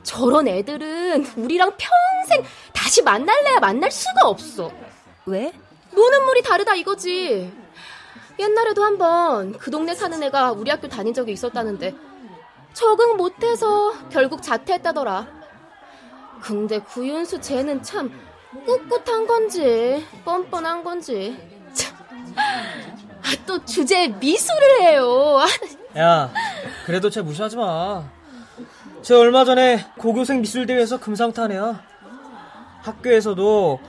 저런 0.09 0.49
애들은 0.49 1.27
우리랑 1.37 1.73
평생 1.77 2.43
다시 2.73 3.03
만날래야 3.03 3.61
만날 3.61 3.91
수가 3.91 4.27
없어. 4.27 4.71
왜? 5.27 5.53
노는 5.93 6.25
물이 6.25 6.43
다르다 6.43 6.75
이거지. 6.77 7.53
옛날에도 8.39 8.85
한번 8.85 9.53
그 9.59 9.71
동네 9.71 9.95
사는 9.95 10.21
애가 10.23 10.53
우리 10.53 10.71
학교 10.71 10.89
다닌 10.89 11.13
적이 11.13 11.33
있었다는데 11.33 11.95
적응 12.73 13.19
못해서 13.19 13.93
결국 14.09 14.43
자퇴했다더라. 14.43 15.27
근데 16.41 16.79
구윤수 16.79 17.43
쟤는 17.43 17.83
참 17.83 18.11
꿋꿋한 18.65 19.27
건지 19.27 20.07
뻔뻔한 20.25 20.85
건지 20.85 21.37
참. 21.75 21.95
아, 22.35 23.45
또 23.45 23.63
주제에 23.63 24.09
미술을 24.09 24.81
해요. 24.81 25.39
아, 25.39 26.01
야, 26.01 26.33
그래도 26.87 27.11
쟤 27.11 27.21
무시하지 27.21 27.57
마. 27.59 28.18
쟤 29.09 29.15
얼마 29.15 29.47
전에 29.47 29.87
고교생 29.97 30.43
미술대회에서 30.43 31.01
금상탄 31.01 31.51
애야. 31.53 31.83
학교에서도 32.83 33.81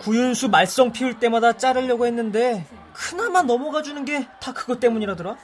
구윤수 0.00 0.50
말썽 0.50 0.92
피울 0.92 1.18
때마다 1.18 1.54
자르려고 1.56 2.04
했는데 2.04 2.66
그나마 2.92 3.40
넘어가 3.40 3.80
주는 3.80 4.04
게 4.04 4.28
다 4.38 4.52
그것 4.52 4.78
때문이라더라. 4.78 5.34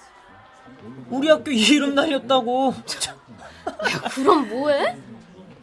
우리 1.09 1.31
학교 1.31 1.51
이름 1.51 1.95
날렸다고. 1.95 2.75
야, 2.75 4.01
그럼 4.11 4.51
뭐해? 4.51 4.99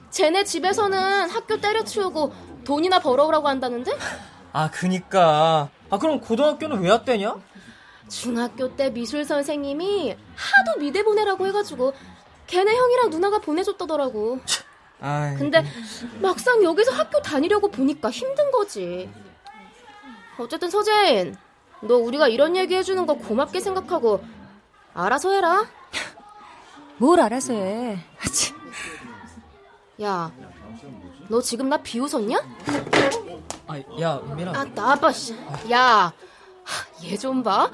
쟤네 0.09 0.45
집에서는 0.45 1.29
학교 1.29 1.61
때려치우고 1.61 2.33
돈이나 2.63 2.97
벌어오라고 2.97 3.47
한다는데? 3.49 3.91
아, 4.51 4.71
그니까. 4.71 5.69
아, 5.91 5.99
그럼 5.99 6.19
고등학교는 6.21 6.79
왜 6.81 6.89
왔대냐? 6.89 7.35
중학교 8.07 8.75
때 8.75 8.89
미술 8.89 9.23
선생님이 9.25 10.15
하도 10.35 10.79
미대 10.79 11.03
보내라고 11.03 11.45
해가지고 11.45 11.93
걔네 12.49 12.75
형이랑 12.75 13.09
누나가 13.11 13.39
보내줬다더라고. 13.39 14.39
아이. 15.01 15.35
근데 15.35 15.63
막상 16.19 16.63
여기서 16.63 16.91
학교 16.91 17.21
다니려고 17.21 17.69
보니까 17.69 18.09
힘든 18.09 18.51
거지. 18.51 19.09
어쨌든 20.37 20.69
서재인, 20.69 21.37
너 21.81 21.95
우리가 21.97 22.27
이런 22.27 22.55
얘기 22.55 22.75
해주는 22.75 23.05
거 23.05 23.13
고맙게 23.15 23.59
생각하고 23.59 24.23
알아서 24.93 25.31
해라. 25.31 25.65
뭘 26.97 27.19
알아서 27.21 27.53
해. 27.53 27.99
야, 30.01 30.31
너 31.27 31.41
지금 31.41 31.69
나 31.69 31.77
비웃었냐? 31.77 32.37
아, 33.67 33.77
야, 34.01 34.17
은민아. 34.23 34.53
아, 34.59 34.63
나봐, 34.65 35.11
씨. 35.11 35.35
야, 35.71 36.11
얘 37.03 37.15
좀 37.17 37.43
봐. 37.43 37.69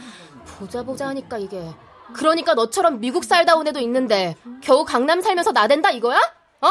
보자 0.57 0.83
보자 0.83 1.07
하니까 1.09 1.37
이게. 1.37 1.71
그러니까 2.13 2.53
너처럼 2.53 2.99
미국 2.99 3.23
살다 3.23 3.55
온 3.55 3.67
애도 3.67 3.79
있는데 3.81 4.35
겨우 4.61 4.85
강남 4.85 5.21
살면서 5.21 5.51
나댄다 5.51 5.91
이거야? 5.91 6.17
어? 6.61 6.69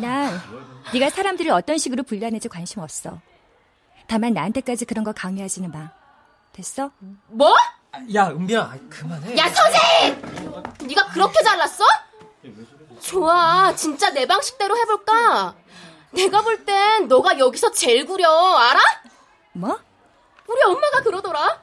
난 0.00 0.40
네가 0.92 1.10
사람들을 1.10 1.50
어떤 1.52 1.78
식으로 1.78 2.02
분류하는지 2.02 2.48
관심 2.48 2.80
없어. 2.80 3.20
다만 4.06 4.32
나한테까지 4.34 4.84
그런 4.84 5.04
거 5.04 5.12
강요하지는 5.12 5.70
마. 5.70 5.90
됐어? 6.52 6.90
뭐? 7.28 7.54
야, 8.14 8.28
은빈아, 8.28 8.74
그만해. 8.90 9.36
야, 9.36 9.48
서재! 9.48 10.20
네가 10.86 11.06
그렇게 11.12 11.42
잘났어? 11.42 11.84
좋아, 13.00 13.74
진짜 13.74 14.10
내 14.10 14.26
방식대로 14.26 14.76
해볼까? 14.76 15.54
내가 16.10 16.42
볼 16.42 16.64
땐 16.64 17.08
너가 17.08 17.38
여기서 17.38 17.72
제일 17.72 18.04
구려, 18.06 18.28
알아? 18.56 18.80
뭐? 19.52 19.78
우리 20.46 20.62
엄마가 20.64 21.02
그러더라. 21.02 21.60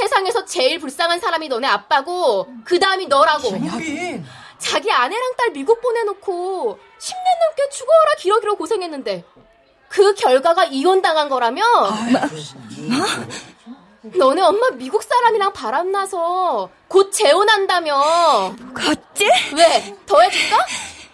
세상에서 0.00 0.44
제일 0.44 0.78
불쌍한 0.78 1.20
사람이 1.20 1.48
너네 1.48 1.66
아빠고 1.66 2.46
그 2.64 2.78
다음이 2.78 3.06
너라고. 3.06 3.48
하긴. 3.50 4.24
자기 4.58 4.90
아내랑 4.92 5.32
딸 5.36 5.50
미국 5.50 5.80
보내놓고 5.80 6.78
10년 6.98 7.14
넘게 7.48 7.68
죽어라 7.72 8.14
기러기로 8.18 8.56
고생했는데 8.56 9.24
그 9.88 10.14
결과가 10.14 10.64
이혼당한 10.66 11.28
거라며? 11.28 11.62
너네 14.02 14.42
엄마 14.42 14.70
미국 14.70 15.02
사람이랑 15.02 15.52
바람나서 15.52 16.68
곧 16.88 17.10
재혼한다며. 17.12 17.96
어째? 17.96 19.28
왜? 19.56 19.96
더 20.06 20.20
해줄까? 20.20 20.66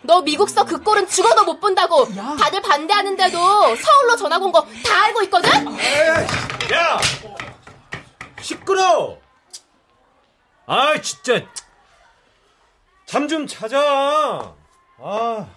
너 0.05 0.21
미국서 0.23 0.65
그 0.65 0.83
꼴은 0.83 1.09
죽어도 1.09 1.45
못 1.45 1.61
본다고 1.61 2.07
다들 2.37 2.61
반대하는데도 2.61 3.39
서울로 3.77 4.17
전학 4.19 4.43
온 4.43 4.51
거 4.51 4.61
다 4.85 5.05
알고 5.05 5.23
있거든? 5.23 5.51
야! 6.73 6.99
시끄러! 8.43 9.19
아, 10.67 11.01
진짜. 11.01 11.47
잠 13.07 13.29
좀 13.29 13.47
자자. 13.47 13.79
아. 14.99 15.55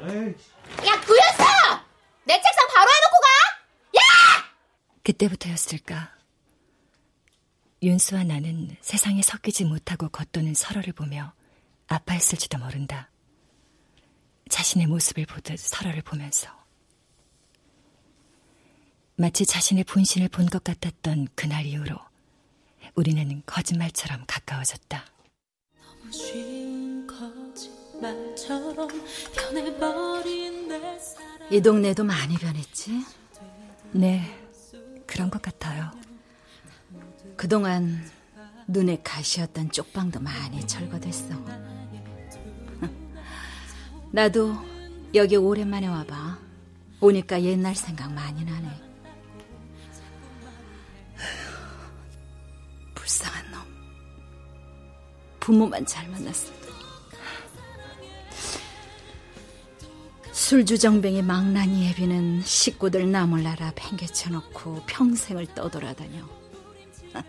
에이. 0.00 0.34
야, 0.86 1.00
구현서! 1.00 1.44
내 2.24 2.34
책상 2.40 2.66
바로 2.68 2.90
해놓고 2.90 3.16
가! 3.22 3.96
야! 3.96 4.50
그때부터였을까. 5.04 6.12
윤수와 7.82 8.24
나는 8.24 8.76
세상에 8.80 9.22
섞이지 9.22 9.64
못하고 9.64 10.08
겉도는 10.08 10.54
서로를 10.54 10.92
보며 10.92 11.32
아파했을지도 11.88 12.58
모른다. 12.58 13.10
자신의 14.50 14.86
모습을 14.88 15.26
보듯 15.26 15.58
서로를 15.58 16.02
보면서. 16.02 16.50
마치 19.16 19.46
자신의 19.46 19.84
분신을 19.84 20.28
본 20.28 20.46
것 20.48 20.62
같았던 20.64 21.28
그날 21.34 21.64
이후로 21.66 21.96
우리는 22.94 23.42
거짓말처럼 23.46 24.24
가까워졌다. 24.26 25.04
이 31.50 31.60
동네도 31.60 32.04
많이 32.04 32.36
변했지? 32.36 33.04
네, 33.92 34.22
그런 35.06 35.30
것 35.30 35.40
같아요. 35.40 35.90
그동안 37.36 38.04
눈에 38.66 39.00
가시였던 39.02 39.70
쪽방도 39.70 40.20
많이 40.20 40.66
철거됐어. 40.66 41.34
나도 44.10 44.54
여기 45.14 45.36
오랜만에 45.36 45.86
와봐. 45.86 46.38
오니까 47.00 47.42
옛날 47.42 47.74
생각 47.74 48.12
많이 48.12 48.44
나네. 48.44 48.85
불쌍한 53.06 53.50
놈. 53.52 53.60
부모만 55.38 55.86
잘 55.86 56.08
만났어. 56.08 56.52
술주정뱅이 60.32 61.22
망나니 61.22 61.88
애비는 61.90 62.42
식구들 62.42 63.10
나몰라라 63.10 63.72
팽개쳐놓고 63.76 64.82
평생을 64.86 65.54
떠돌아다녀. 65.54 66.28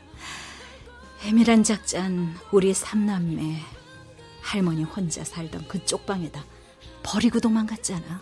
애밀한 1.26 1.63
작잔 1.63 2.36
우리 2.52 2.74
삼남매 2.74 3.62
할머니 4.42 4.84
혼자 4.84 5.24
살던 5.24 5.68
그 5.68 5.86
쪽 5.86 6.06
방에다 6.08 6.44
버리고 7.04 7.40
도망갔잖아. 7.40 8.20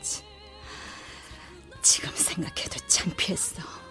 치, 0.00 0.22
지금 1.82 2.10
생각해도 2.14 2.78
참 2.88 3.10
창피했어. 3.10 3.83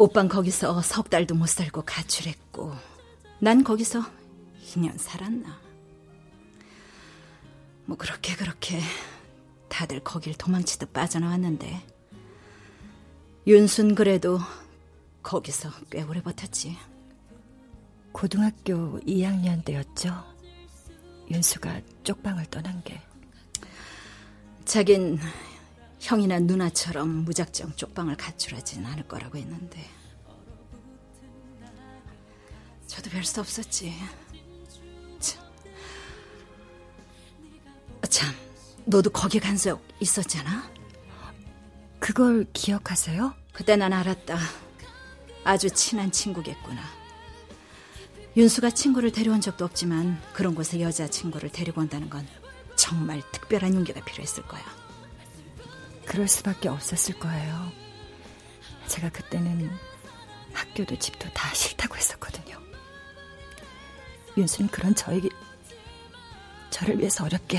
오빤 0.00 0.28
거기서 0.28 0.80
석 0.82 1.10
달도 1.10 1.34
못 1.34 1.48
살고 1.48 1.82
가출했고 1.82 2.72
난 3.40 3.64
거기서 3.64 4.00
2년 4.64 4.96
살았나. 4.96 5.60
뭐 7.84 7.96
그렇게 7.96 8.36
그렇게 8.36 8.80
다들 9.68 9.98
거길 9.98 10.34
도망치듯 10.34 10.92
빠져나왔는데 10.92 11.84
윤순 13.48 13.96
그래도 13.96 14.38
거기서 15.24 15.70
꽤 15.90 16.02
오래 16.02 16.22
버텼지. 16.22 16.76
고등학교 18.12 19.00
2학년 19.00 19.64
때였죠. 19.64 20.14
윤수가 21.28 21.80
쪽방을 22.04 22.46
떠난 22.46 22.84
게. 22.84 23.02
자긴 24.64 25.18
형이나 26.00 26.38
누나처럼 26.38 27.08
무작정 27.24 27.72
쪽방을 27.76 28.16
가출하진 28.16 28.84
않을 28.86 29.08
거라고 29.08 29.38
했는데 29.38 29.84
저도 32.86 33.10
별 33.10 33.24
수 33.24 33.40
없었지. 33.40 33.92
참. 35.20 35.42
참, 38.08 38.34
너도 38.86 39.10
거기 39.10 39.38
간 39.40 39.56
적 39.56 39.82
있었잖아? 40.00 40.70
그걸 41.98 42.46
기억하세요? 42.52 43.34
그때 43.52 43.76
난 43.76 43.92
알았다. 43.92 44.38
아주 45.44 45.68
친한 45.70 46.10
친구겠구나. 46.10 46.80
윤수가 48.36 48.70
친구를 48.70 49.10
데려온 49.12 49.40
적도 49.40 49.64
없지만 49.64 50.20
그런 50.32 50.54
곳에 50.54 50.80
여자친구를 50.80 51.50
데리고 51.50 51.80
온다는 51.80 52.08
건 52.08 52.26
정말 52.76 53.20
특별한 53.32 53.74
용기가 53.74 54.02
필요했을 54.04 54.44
거야. 54.46 54.62
그럴 56.08 56.26
수밖에 56.26 56.68
없었을 56.70 57.18
거예요. 57.18 57.70
제가 58.86 59.10
그때는 59.10 59.70
학교도 60.54 60.98
집도 60.98 61.28
다 61.34 61.52
싫다고 61.54 61.96
했었거든요. 61.96 62.58
윤수는 64.36 64.70
그런 64.70 64.94
저에게 64.94 65.28
저를 66.70 66.98
위해서 66.98 67.24
어렵게 67.24 67.58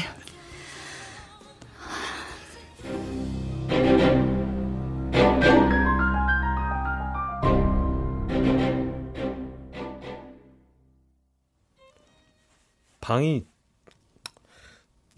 방이 13.00 13.46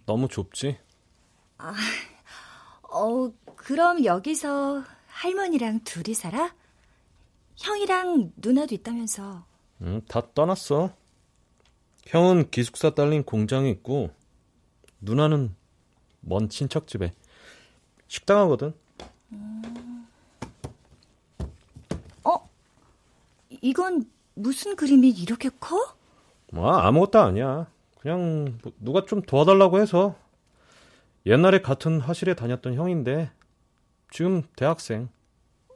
너무 0.06 0.28
좁지? 0.28 0.78
아, 1.58 1.74
어, 2.92 3.32
그럼 3.56 4.04
여기서 4.04 4.84
할머니랑 5.08 5.82
둘이 5.86 6.14
살아? 6.14 6.54
형이랑 7.56 8.34
누나도 8.36 8.76
있다면서. 8.76 9.46
응, 9.82 10.02
다 10.08 10.22
떠났어. 10.34 10.94
형은 12.06 12.50
기숙사 12.52 12.90
딸린 12.94 13.24
공장에 13.24 13.70
있고, 13.70 14.10
누나는 15.00 15.56
먼 16.20 16.50
친척 16.50 16.88
집에 16.88 17.14
식당 18.08 18.40
하거든. 18.40 18.74
어? 22.26 22.50
이건 23.62 24.04
무슨 24.34 24.76
그림이 24.76 25.10
이렇게 25.10 25.50
커? 25.60 25.96
뭐 26.52 26.72
아무것도 26.74 27.20
아니야. 27.20 27.68
그냥 28.00 28.58
뭐 28.62 28.74
누가 28.80 29.06
좀 29.06 29.22
도와달라고 29.22 29.80
해서 29.80 30.16
옛날에 31.26 31.62
같은 31.62 32.00
화실에 32.00 32.34
다녔던 32.36 32.76
형인데 32.76 33.32
지금 34.12 34.44
대학생. 34.56 35.10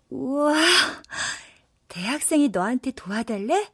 우와, 0.09 0.53
대학생이 1.87 2.49
너한테 2.49 2.91
도와달래? 2.91 3.71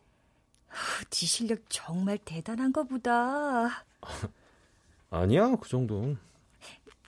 네 1.10 1.26
실력 1.26 1.60
정말 1.70 2.18
대단한가 2.18 2.84
보다. 2.84 3.86
아니야, 5.10 5.56
그 5.58 5.68
정도. 5.70 6.16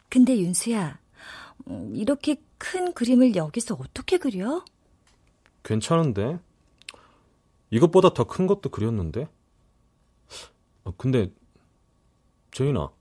근데 0.09 0.37
윤수야, 0.37 0.99
음, 1.67 1.95
이렇게 1.95 2.41
큰 2.57 2.93
그림을 2.93 3.35
여기서 3.35 3.75
어떻게 3.79 4.17
그려? 4.17 4.63
괜찮은데? 5.63 6.39
이것보다 7.71 8.13
더 8.13 8.25
큰 8.25 8.47
것도 8.47 8.69
그렸는데? 8.69 9.27
어, 10.83 10.93
근데, 10.97 11.31
제인아. 12.51 12.91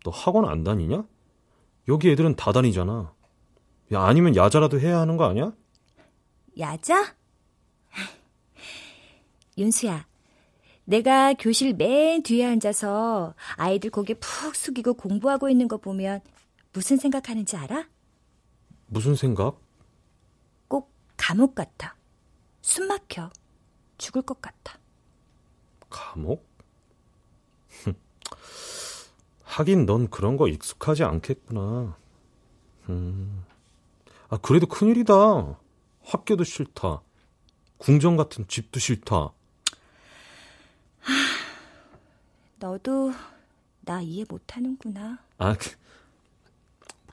응? 0.00 0.04
너 0.04 0.10
학원 0.10 0.46
안 0.48 0.64
다니냐? 0.64 1.04
여기 1.88 2.10
애들은 2.10 2.36
다 2.36 2.52
다니잖아. 2.52 3.14
야, 3.92 4.02
아니면 4.02 4.36
야자라도 4.36 4.80
해야 4.80 5.00
하는 5.00 5.16
거 5.16 5.24
아니야? 5.24 5.52
야자? 6.58 7.14
윤수야, 9.58 10.06
내가 10.84 11.34
교실 11.34 11.74
맨 11.74 12.22
뒤에 12.22 12.46
앉아서 12.46 13.34
아이들 13.56 13.90
고개 13.90 14.14
푹 14.14 14.54
숙이고 14.54 14.94
공부하고 14.94 15.50
있는 15.50 15.68
거 15.68 15.76
보면 15.76 16.20
무슨 16.72 16.96
생각하는지 16.96 17.56
알아? 17.56 17.88
무슨 18.86 19.14
생각? 19.14 19.60
꼭 20.68 20.92
감옥 21.16 21.54
같아. 21.54 21.94
숨 22.62 22.86
막혀. 22.88 23.30
죽을 23.98 24.22
것 24.22 24.40
같아. 24.40 24.78
감옥? 25.90 26.49
하긴 29.50 29.84
넌 29.84 30.08
그런 30.08 30.36
거 30.36 30.46
익숙하지 30.46 31.02
않겠구나. 31.02 31.96
음. 32.88 33.44
아, 34.28 34.36
그래도 34.36 34.66
큰일이다. 34.66 35.58
학교도 36.04 36.44
싫다. 36.44 37.02
궁정 37.78 38.16
같은 38.16 38.46
집도 38.46 38.78
싫다. 38.78 39.32
하, 41.00 41.14
너도 42.60 43.12
나 43.80 44.00
이해 44.00 44.24
못 44.28 44.56
하는구나. 44.56 45.18
아, 45.38 45.54
그, 45.54 45.70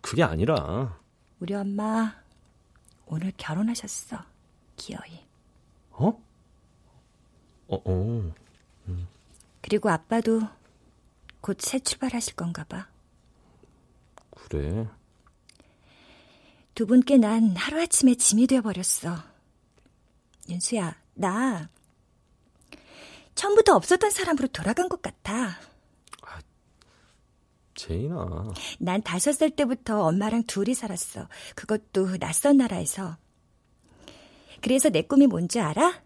그게 0.02 0.22
아니라. 0.22 1.00
우리 1.40 1.56
엄마 1.56 2.22
오늘 3.08 3.34
결혼하셨어. 3.36 4.16
기어이. 4.76 5.26
어? 5.90 6.10
어, 7.68 7.76
어. 7.84 8.34
음. 8.88 9.08
그리고 9.62 9.90
아빠도 9.90 10.42
곧 11.42 11.62
새 11.62 11.80
출발하실 11.80 12.36
건가 12.36 12.64
봐. 12.66 12.88
그래. 14.32 14.88
두 16.76 16.86
분께 16.86 17.18
난 17.18 17.56
하루아침에 17.56 18.16
짐이 18.16 18.48
되어버렸어. 18.48 19.18
윤수야, 20.50 20.96
나 21.16 21.70
처음부터 23.36 23.76
없었던 23.76 24.10
사람으로 24.12 24.48
돌아간 24.48 24.88
것 24.90 25.02
같아. 25.02 25.58
아, 26.22 26.40
제인아. 27.76 28.54
난 28.80 29.02
다섯 29.04 29.32
살 29.34 29.50
때부터 29.52 30.04
엄마랑 30.04 30.44
둘이 30.44 30.74
살았어. 30.74 31.28
그것도 31.56 32.18
낯선 32.20 32.58
나라에서. 32.58 33.18
그래서 34.62 34.90
내 34.90 35.02
꿈이 35.02 35.28
뭔지 35.28 35.60
알아? 35.60 36.02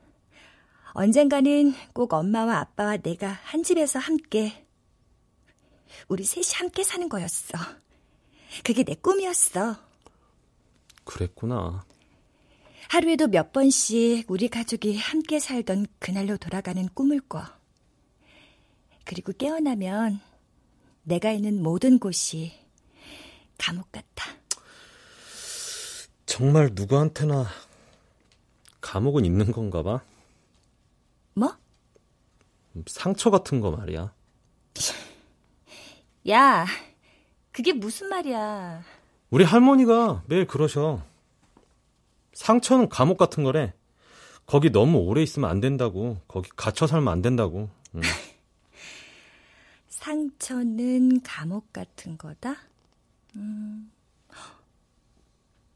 언젠가는 0.93 1.73
꼭 1.93 2.13
엄마와 2.13 2.59
아빠와 2.59 2.97
내가 2.97 3.29
한 3.43 3.63
집에서 3.63 3.99
함께, 3.99 4.67
우리 6.07 6.23
셋이 6.23 6.47
함께 6.55 6.83
사는 6.83 7.07
거였어. 7.09 7.57
그게 8.63 8.83
내 8.83 8.95
꿈이었어. 8.95 9.77
그랬구나. 11.03 11.85
하루에도 12.89 13.27
몇 13.27 13.53
번씩 13.53 14.29
우리 14.29 14.49
가족이 14.49 14.97
함께 14.97 15.39
살던 15.39 15.87
그날로 15.99 16.37
돌아가는 16.37 16.87
꿈을 16.93 17.21
꿔. 17.21 17.41
그리고 19.05 19.31
깨어나면 19.31 20.19
내가 21.03 21.31
있는 21.31 21.63
모든 21.63 21.99
곳이 21.99 22.51
감옥 23.57 23.91
같아. 23.91 24.25
정말 26.25 26.71
누구한테나 26.73 27.45
감옥은 28.81 29.25
있는 29.25 29.51
건가 29.51 29.83
봐. 29.83 30.01
뭐? 31.33 31.55
상처 32.87 33.29
같은 33.29 33.61
거 33.61 33.71
말이야. 33.71 34.13
야, 36.29 36.65
그게 37.51 37.73
무슨 37.73 38.09
말이야. 38.09 38.83
우리 39.29 39.43
할머니가 39.43 40.23
매일 40.27 40.45
그러셔. 40.45 41.03
상처는 42.33 42.89
감옥 42.89 43.17
같은 43.17 43.43
거래. 43.43 43.73
거기 44.45 44.69
너무 44.71 44.99
오래 44.99 45.21
있으면 45.23 45.49
안 45.49 45.59
된다고. 45.59 46.17
거기 46.27 46.49
갇혀 46.55 46.87
살면 46.87 47.11
안 47.11 47.21
된다고. 47.21 47.69
응. 47.95 48.01
상처는 49.87 51.21
감옥 51.23 51.71
같은 51.73 52.17
거다? 52.17 52.55
음. 53.35 53.91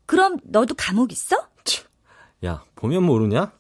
그럼 0.05 0.37
너도 0.43 0.75
감옥 0.75 1.11
있어? 1.11 1.35
야, 2.43 2.63
보면 2.75 3.03
모르냐? 3.03 3.53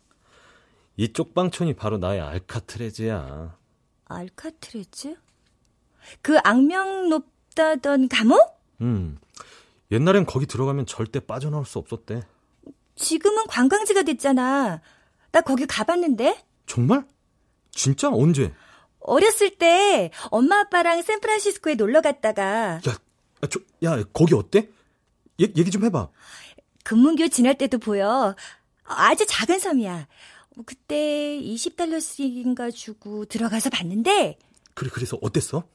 이 0.97 1.11
쪽 1.11 1.33
방촌이 1.33 1.73
바로 1.73 1.97
나의 1.97 2.21
알카트레즈야. 2.21 3.57
알카트레즈? 4.05 5.17
그 6.21 6.37
악명 6.43 7.09
높다던 7.09 8.09
감옥? 8.09 8.61
음. 8.81 9.17
옛날엔 9.91 10.25
거기 10.25 10.45
들어가면 10.45 10.85
절대 10.85 11.19
빠져나올 11.19 11.65
수 11.65 11.77
없었대. 11.79 12.23
지금은 12.95 13.47
관광지가 13.47 14.03
됐잖아. 14.03 14.81
나 15.31 15.41
거기 15.41 15.65
가봤는데. 15.65 16.43
정말? 16.65 17.05
진짜? 17.71 18.09
언제? 18.09 18.53
어렸을 18.99 19.57
때 19.57 20.09
엄마 20.31 20.61
아빠랑 20.61 21.01
샌프란시스코에 21.03 21.75
놀러 21.75 22.01
갔다가 22.01 22.79
야, 22.87 22.97
저, 23.49 23.59
야, 23.83 24.01
거기 24.13 24.33
어때? 24.33 24.69
얘, 25.41 25.45
얘기 25.55 25.69
좀 25.69 25.83
해봐. 25.85 26.09
금문교 26.83 27.27
지날 27.27 27.57
때도 27.57 27.77
보여. 27.77 28.35
아주 28.83 29.25
작은 29.27 29.59
섬이야. 29.59 30.07
그때 30.65 31.39
20달러씩인가 31.41 32.73
주고 32.73 33.25
들어가서 33.25 33.69
봤는데 33.69 34.39
그래, 34.73 34.89
그래서 34.93 35.17
어땠어? 35.21 35.67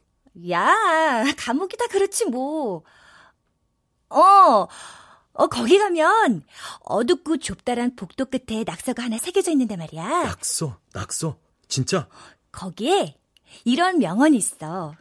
야, 0.50 1.24
감옥이다 1.36 1.86
그렇지 1.88 2.26
뭐. 2.26 2.82
어, 4.08 4.66
어, 5.32 5.46
거기 5.46 5.78
가면 5.78 6.42
어둡고 6.80 7.38
좁다란 7.38 7.96
복도 7.96 8.24
끝에 8.26 8.64
낙서가 8.64 9.04
하나 9.04 9.18
새겨져 9.18 9.50
있는데 9.52 9.76
말이야. 9.76 10.24
낙서, 10.24 10.78
낙서. 10.92 11.38
진짜? 11.68 12.08
거기에 12.52 13.16
이런 13.64 13.98
명언이 13.98 14.36
있어. 14.36 14.94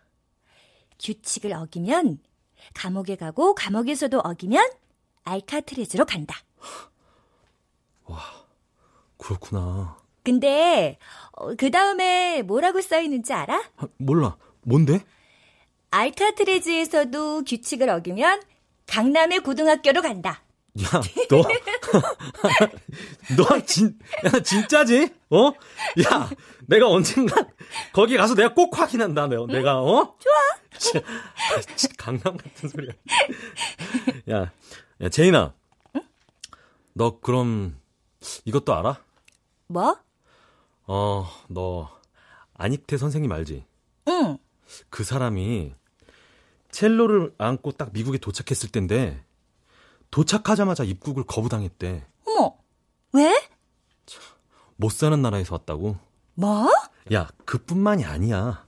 규칙을 1.00 1.54
어기면 1.54 2.20
감옥에 2.74 3.16
가고 3.16 3.56
감옥에서도 3.56 4.20
어기면 4.20 4.70
알카트레즈로 5.24 6.06
간다. 6.06 6.36
그렇구나. 9.18 9.98
근데 10.24 10.98
어, 11.32 11.56
그 11.56 11.72
다음에 11.72 12.42
뭐라고 12.42 12.82
써 12.82 13.00
있는지 13.00 13.34
알아? 13.34 13.64
아, 13.78 13.88
몰라. 13.98 14.38
뭔데? 14.62 15.04
알카트레즈에서도 15.92 17.44
규칙을 17.44 17.90
어기면 17.90 18.42
강남의 18.88 19.42
고등학교로 19.42 20.02
간다. 20.02 20.44
야, 20.84 21.02
너, 21.30 21.44
너 23.36 23.66
진, 23.66 23.98
야, 24.26 24.40
진짜지? 24.40 25.14
어? 25.32 25.48
야, 25.48 26.30
내가 26.68 26.88
언젠간 26.88 27.50
거기 27.92 28.18
가서 28.18 28.36
내가 28.36 28.54
꼭 28.54 28.78
확인한다, 28.80 29.28
너. 29.28 29.46
내가, 29.48 29.82
어? 29.82 30.16
좋아. 30.20 31.02
강남 31.98 32.38
같은 32.38 32.70
소리야. 32.70 32.92
야, 34.32 34.52
야, 35.02 35.10
제인아. 35.10 35.54
너 36.94 37.20
그럼 37.20 37.80
이것도 38.46 38.74
알아? 38.74 39.02
뭐? 39.68 39.98
어, 40.88 41.28
너 41.48 41.90
안익태 42.56 42.98
선생님 42.98 43.32
알지? 43.32 43.66
응. 44.08 44.38
그 44.90 45.04
사람이 45.04 45.74
첼로를 46.72 47.34
안고 47.38 47.74
딱 47.74 47.92
미국에 47.94 48.18
도착했을 48.18 48.70
텐데 48.70 49.24
도착하자마자 50.12 50.84
입국을 50.84 51.24
거부당했대. 51.24 52.06
어머, 52.26 52.56
왜? 53.14 53.34
못 54.76 54.92
사는 54.92 55.22
나라에서 55.22 55.56
왔다고. 55.56 55.98
뭐? 56.36 56.72
야, 57.14 57.28
그뿐만이 57.46 58.06
아니야. 58.06 58.66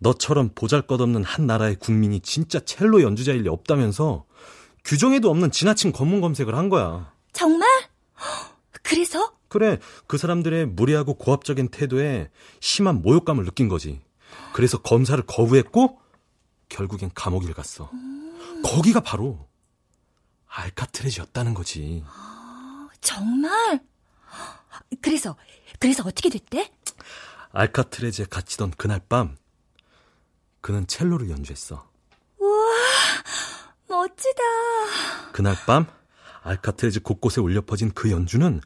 너처럼 0.00 0.50
보잘것없는 0.54 1.24
한 1.24 1.46
나라의 1.46 1.76
국민이 1.76 2.20
진짜 2.20 2.60
첼로 2.60 3.02
연주자일 3.02 3.42
리 3.42 3.48
없다면서 3.48 4.24
규정에도 4.84 5.30
없는 5.30 5.50
지나친 5.50 5.92
검문 5.92 6.20
검색을 6.20 6.56
한 6.56 6.68
거야. 6.68 7.12
정말? 7.32 7.68
그래서? 8.82 9.32
그래, 9.48 9.78
그 10.06 10.18
사람들의 10.18 10.66
무례하고 10.66 11.14
고압적인 11.14 11.68
태도에 11.68 12.30
심한 12.60 13.02
모욕감을 13.02 13.44
느낀 13.44 13.68
거지. 13.68 14.00
그래서 14.52 14.80
검사를 14.80 15.22
거부했고 15.24 16.00
결국엔 16.68 17.10
감옥을 17.14 17.52
갔어. 17.54 17.90
거기가 18.64 19.00
바로 19.00 19.48
알카트레즈였다는 20.46 21.54
거지. 21.54 22.04
정말? 23.00 23.80
그래서, 25.00 25.36
그래서 25.78 26.02
어떻게 26.06 26.28
됐대? 26.28 26.70
알카트레즈에 27.50 28.26
갇히던 28.26 28.72
그날 28.76 29.00
밤 29.08 29.36
그는 30.60 30.86
첼로를 30.86 31.28
연주했어. 31.30 31.90
우와, 32.38 32.66
멋지다. 33.88 34.42
그날 35.32 35.56
밤 35.66 35.86
알카트레즈 36.42 37.00
곳곳에 37.00 37.40
울려 37.40 37.60
퍼진 37.62 37.90
그 37.92 38.10
연주는 38.10 38.60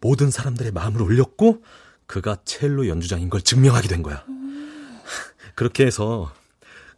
모든 0.00 0.30
사람들의 0.30 0.72
마음을 0.72 1.02
울렸고 1.02 1.62
그가 2.06 2.38
첼로 2.44 2.88
연주자인 2.88 3.30
걸 3.30 3.42
증명하게 3.42 3.88
된 3.88 4.02
거야. 4.02 4.24
그렇게 5.60 5.84
해서 5.84 6.32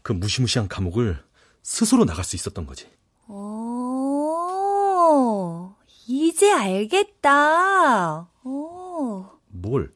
그 0.03 0.12
무시무시한 0.12 0.68
감옥을 0.68 1.20
스스로 1.64 2.05
나갈 2.05 2.22
수 2.22 2.37
있었던 2.37 2.64
거지. 2.64 2.87
오, 3.27 4.55
이제 6.07 6.53
알겠다. 6.53 8.29
오. 8.44 9.27
뭘? 9.48 9.90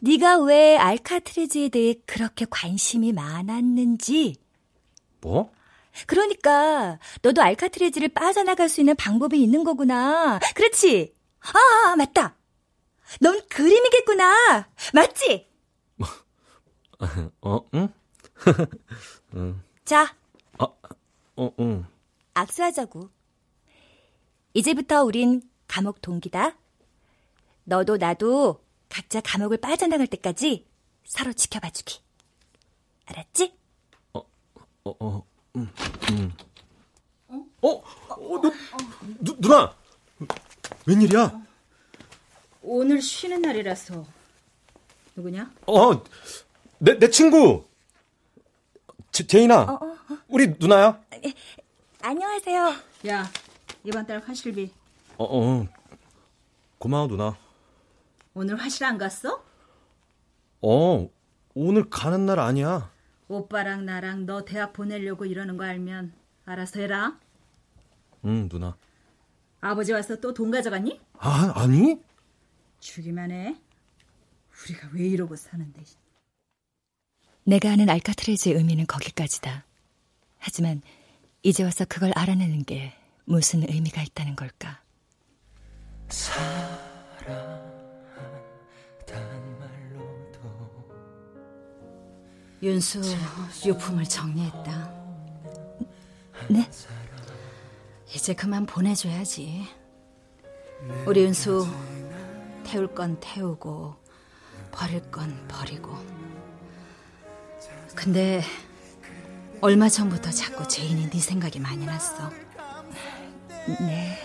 네가 0.00 0.40
왜 0.40 0.76
알카트레즈에 0.78 1.68
대해 1.68 1.94
그렇게 2.06 2.44
관심이 2.50 3.12
많았는지. 3.12 4.34
뭐? 5.20 5.52
그러니까 6.06 6.98
너도 7.22 7.40
알카트레즈를 7.40 8.08
빠져나갈 8.08 8.68
수 8.68 8.80
있는 8.80 8.96
방법이 8.96 9.40
있는 9.40 9.62
거구나. 9.62 10.40
그렇지? 10.56 11.14
아, 11.38 11.94
맞다. 11.94 12.34
넌 13.20 13.40
그림이겠구나. 13.48 14.68
맞지? 14.92 15.49
어, 17.40 17.60
응? 17.74 17.88
자, 19.84 20.14
어, 21.36 21.52
응. 21.58 21.86
악수하자고. 22.34 23.08
이제부터 24.52 25.04
우린 25.04 25.42
감옥 25.66 26.02
동기다. 26.02 26.56
너도 27.64 27.96
나도 27.96 28.62
각자 28.88 29.20
감옥을 29.20 29.58
빠져나갈 29.58 30.06
때까지 30.06 30.66
서로 31.04 31.32
지켜봐주기. 31.32 32.00
알았지? 33.06 33.54
어, 34.12 34.22
어, 34.84 35.24
음, 35.56 35.72
음. 36.10 36.32
어? 37.62 37.68
어, 37.68 38.40
너, 38.40 38.52
누, 39.20 39.36
누나! 39.40 39.74
웬일이야? 40.86 41.42
오늘 42.62 43.00
쉬는 43.00 43.40
날이라서. 43.40 44.04
누구냐? 45.16 45.50
어, 45.66 46.02
내, 46.80 46.98
내 46.98 47.10
친구! 47.10 47.64
제, 49.12 49.26
제인아, 49.26 49.62
어, 49.62 49.72
어, 49.74 49.86
어. 49.86 50.18
우리 50.28 50.54
누나야? 50.58 51.00
안녕하세요. 52.00 52.74
야, 53.08 53.26
이번 53.84 54.06
달 54.06 54.20
화실비. 54.20 54.72
어, 55.18 55.24
어. 55.24 55.66
고마워, 56.78 57.08
누나. 57.08 57.36
오늘 58.32 58.56
화실 58.56 58.84
안 58.84 58.96
갔어? 58.96 59.44
어, 60.62 61.10
오늘 61.54 61.90
가는 61.90 62.24
날 62.24 62.38
아니야. 62.38 62.90
오빠랑 63.28 63.84
나랑 63.84 64.24
너 64.26 64.44
대학 64.44 64.72
보내려고 64.72 65.26
이러는 65.26 65.56
거 65.56 65.64
알면 65.64 66.14
알아서 66.46 66.80
해라. 66.80 67.18
응, 68.24 68.48
누나. 68.48 68.76
아버지 69.60 69.92
와서 69.92 70.16
또 70.20 70.32
돈 70.32 70.50
가져갔니? 70.50 70.98
아, 71.18 71.52
아니? 71.56 72.00
주기만 72.80 73.30
해. 73.30 73.56
우리가 74.64 74.88
왜 74.94 75.06
이러고 75.06 75.36
사는데. 75.36 75.82
내가 77.44 77.70
아는 77.70 77.88
알카트레즈의 77.88 78.54
의미는 78.56 78.86
거기까지다. 78.86 79.64
하지만 80.38 80.82
이제 81.42 81.62
와서 81.62 81.84
그걸 81.88 82.12
알아내는 82.14 82.64
게 82.64 82.92
무슨 83.24 83.62
의미가 83.68 84.02
있다는 84.02 84.36
걸까? 84.36 84.80
윤수 92.62 93.00
유품을 93.64 94.04
정리했다. 94.04 95.00
네? 96.50 96.68
이제 98.14 98.34
그만 98.34 98.66
보내줘야지. 98.66 99.66
우리 101.06 101.22
윤수 101.22 101.66
태울 102.64 102.94
건 102.94 103.18
태우고 103.20 103.96
버릴 104.72 105.00
건 105.10 105.46
버리고. 105.48 106.19
근데 107.94 108.42
얼마 109.60 109.88
전부터 109.88 110.30
자꾸 110.30 110.66
제인이 110.66 111.10
네 111.10 111.18
생각이 111.18 111.60
많이 111.60 111.84
났어. 111.84 112.30
네. 113.80 114.18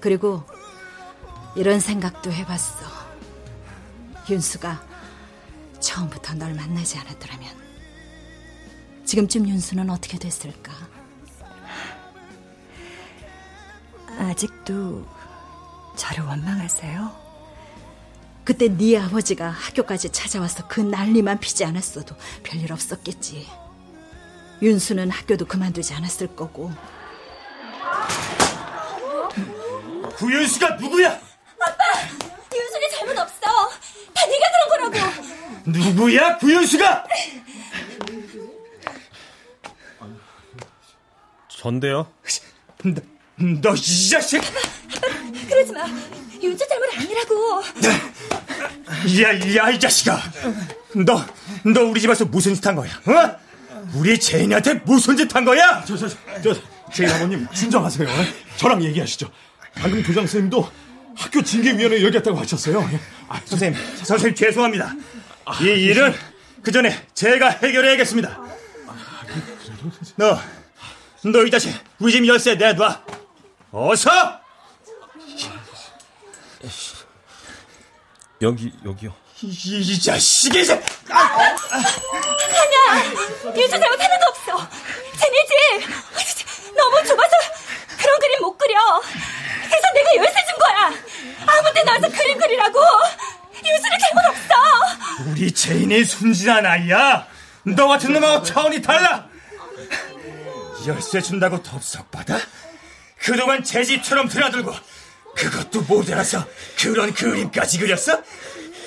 그리고 0.00 0.42
이런 1.54 1.80
생각도 1.80 2.32
해봤어. 2.32 2.84
윤수가 4.28 4.82
처음부터 5.80 6.34
널 6.34 6.52
만나지 6.54 6.98
않았더라면 6.98 7.48
지금쯤 9.04 9.48
윤수는 9.48 9.88
어떻게 9.88 10.18
됐을까? 10.18 10.72
아직도 14.18 15.06
저를 15.96 16.24
원망하세요? 16.24 17.25
그때 18.46 18.68
네 18.68 18.96
아버지가 18.96 19.50
학교까지 19.50 20.10
찾아와서 20.10 20.68
그 20.68 20.80
난리만 20.80 21.40
피지 21.40 21.64
않았어도 21.64 22.14
별일 22.44 22.72
없었겠지. 22.72 23.44
윤수는 24.62 25.10
학교도 25.10 25.46
그만두지 25.46 25.92
않았을 25.94 26.36
거고 26.36 26.70
구윤수가 30.16 30.76
누구야? 30.76 31.08
아빠, 31.10 31.84
윤수는 32.54 32.88
잘못 32.96 33.18
없어. 33.18 33.68
다 34.14 34.26
네가 34.26 34.46
그런 34.70 34.92
거라고. 34.92 35.22
누구야, 35.66 36.38
구윤수가? 36.38 37.04
전데요. 41.48 42.12
너이 43.36 44.10
자식! 44.10 44.40
그러지 45.48 45.72
마. 45.72 45.84
윤수 46.40 46.68
잘못 46.68 46.96
아니라고. 46.96 47.62
야, 49.22 49.56
야, 49.56 49.70
이 49.70 49.78
자식아! 49.80 50.20
너, 50.94 51.24
너 51.64 51.84
우리 51.84 52.00
집에서 52.00 52.24
무슨 52.24 52.54
짓 52.54 52.64
한 52.66 52.74
거야? 52.74 52.90
어? 53.06 53.36
우리 53.94 54.18
제인한테 54.18 54.74
무슨 54.84 55.16
짓 55.16 55.34
한 55.34 55.44
거야? 55.44 55.84
저, 55.84 55.96
저, 55.96 56.08
저, 56.08 56.16
저 56.42 56.54
제인 56.92 57.10
아버님 57.10 57.46
진정하세요. 57.52 58.08
저랑 58.56 58.82
얘기하시죠. 58.84 59.30
방금 59.74 59.98
교장 60.02 60.24
선생님도 60.26 60.70
학교 61.16 61.42
징계위원회 61.42 62.02
열겠다고 62.02 62.38
하셨어요. 62.38 62.88
아, 63.28 63.40
선생님, 63.44 63.80
선생님 64.04 64.34
죄송합니다. 64.34 64.94
이 65.60 65.64
일은 65.64 66.14
그 66.62 66.70
전에 66.72 67.06
제가 67.14 67.50
해결해야겠습니다. 67.50 68.40
너, 70.16 70.38
너 71.24 71.44
이 71.46 71.50
자식, 71.50 71.74
우리 71.98 72.12
집 72.12 72.26
열쇠 72.26 72.54
내놔. 72.54 73.02
어서! 73.72 74.10
여기 78.42 78.72
여기요. 78.84 79.14
이, 79.42 79.48
이 79.48 80.00
자식이 80.00 80.60
이제 80.62 80.72
아니야. 80.72 81.24
윤수 83.54 83.70
잘못 83.78 84.00
하나도 84.00 84.26
없어. 84.28 84.68
쟤네 85.18 85.46
집 85.46 86.74
너무 86.76 87.02
좁아서 87.04 87.32
그런 87.98 88.18
그림 88.18 88.40
못 88.42 88.56
그려. 88.58 88.78
그래서 89.66 89.86
내가 89.94 90.16
열쇠 90.16 90.34
준 90.48 90.58
거야. 90.58 90.92
아무 91.46 91.72
때나 91.74 91.92
와서 91.92 92.08
그림 92.08 92.38
그리라고. 92.38 92.80
윤수는 93.64 93.98
잘못 93.98 94.20
없어. 94.30 95.30
우리 95.30 95.52
제인이 95.52 96.04
순진한 96.04 96.64
아이야. 96.66 97.26
너 97.64 97.88
같은 97.88 98.12
놈하고 98.12 98.44
차원이 98.44 98.80
달라. 98.82 99.26
열쇠 100.86 101.20
준다고 101.20 101.62
덥석 101.62 102.10
받아? 102.10 102.38
그동안 103.18 103.64
제 103.64 103.82
집처럼 103.82 104.28
드나들고 104.28 104.72
그것도 105.36 105.82
모자라서 105.82 106.46
그런 106.80 107.12
그림까지 107.12 107.78
그렸어? 107.78 108.22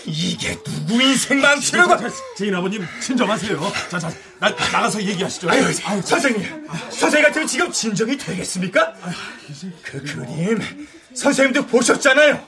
이게 0.05 0.57
누구 0.63 1.01
인생 1.01 1.39
망치려고? 1.39 1.95
제인 2.35 2.55
아버님 2.55 2.85
진정하세요. 2.99 3.71
자, 3.89 3.99
자, 3.99 4.11
나, 4.39 4.49
나가서 4.49 5.03
얘기하시죠. 5.03 5.49
아유, 5.49 5.71
선생님, 6.01 6.67
선생님 6.89 7.27
같으면 7.27 7.47
지금 7.47 7.71
진정이 7.71 8.17
되겠습니까? 8.17 8.95
그 9.83 10.03
그림 10.03 10.59
선생님도 11.13 11.67
보셨잖아요. 11.67 12.47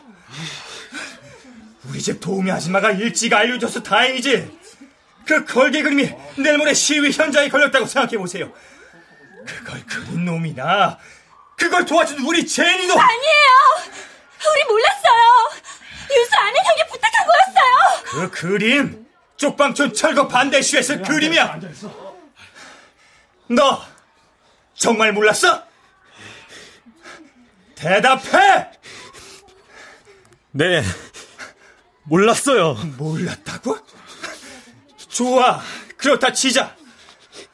우리 1.86 2.02
집 2.02 2.20
도우미 2.20 2.50
아줌마가 2.52 2.92
일찍 2.92 3.34
알려줘서 3.34 3.84
다행이지. 3.84 4.60
그 5.26 5.46
걸개 5.46 5.84
그림이 5.84 6.10
내일 6.38 6.58
모레 6.58 6.74
시위 6.74 7.12
현장에 7.12 7.50
걸렸다고 7.50 7.86
생각해 7.86 8.18
보세요. 8.18 8.52
그걸 9.46 9.84
그린 9.86 10.26
놈이나 10.26 10.98
그걸 11.62 11.86
도와준 11.86 12.18
우리 12.26 12.48
제인이도 12.48 13.00
아니에요. 13.00 13.50
우리 14.52 14.64
몰랐어요. 14.66 15.62
윤수 16.12 16.36
아는 16.36 16.56
형이 16.66 16.90
부탁한 16.90 17.28
거였어요. 17.28 18.04
그 18.06 18.32
그림 18.32 19.06
쪽방촌 19.38 19.94
철거 19.94 20.28
반대 20.28 20.60
시위에서 20.64 21.04
그림이야. 21.04 21.60
너 23.50 23.86
정말 24.74 25.14
몰랐어? 25.14 25.64
대답해. 27.76 28.72
네. 30.50 30.84
몰랐어요. 32.06 32.74
몰랐다고? 32.98 33.78
좋아. 35.10 35.62
그렇다 35.96 36.34
치자. 36.34 36.76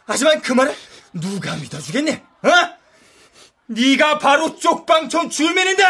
하지만 0.06 0.42
그 0.42 0.54
말을 0.54 0.74
누가 1.12 1.58
믿어주겠니? 1.58 2.12
어? 2.14 2.77
네가 3.68 4.18
바로 4.20 4.58
쪽방촌 4.58 5.30
주민인데. 5.30 5.84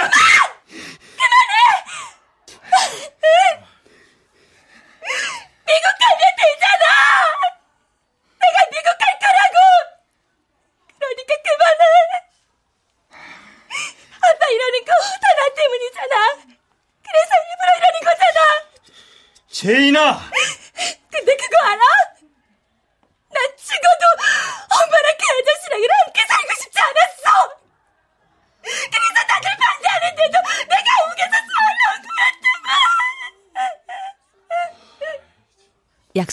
미국 5.65 5.85
가면 5.99 6.21
되잖아. 6.37 6.85
내가 8.39 8.57
미국 8.71 8.87
갈 8.97 9.19
거라고. 9.19 9.57
그러니까 10.99 11.33
그만해. 11.45 11.83
아빠 14.21 14.47
이러는 14.47 14.77
거 14.85 14.91
다 15.21 15.25
나 15.37 15.41
때문이잖아. 15.53 16.15
그래서 17.05 17.31
일부러 17.47 17.69
이러는 17.77 17.97
거잖아. 18.03 18.39
제인아. 19.51 20.29
근데 21.11 21.35
그거 21.35 21.55
알아? 21.63 21.83
난 23.29 23.37
죽어도 23.57 24.03
엄마랑 24.73 25.07
그 25.17 25.23
아저씨랑 25.37 25.73
함께 26.05 26.25
살고 26.25 26.51
싶지 26.61 26.77
않았어. 26.79 27.25
그래서 28.63 29.17
다들 29.27 29.45
반대하는데도 29.57 30.35
내가 30.67 30.89
옥에서 31.05 31.35
살려고 31.47 32.07
했더만. 32.19 32.67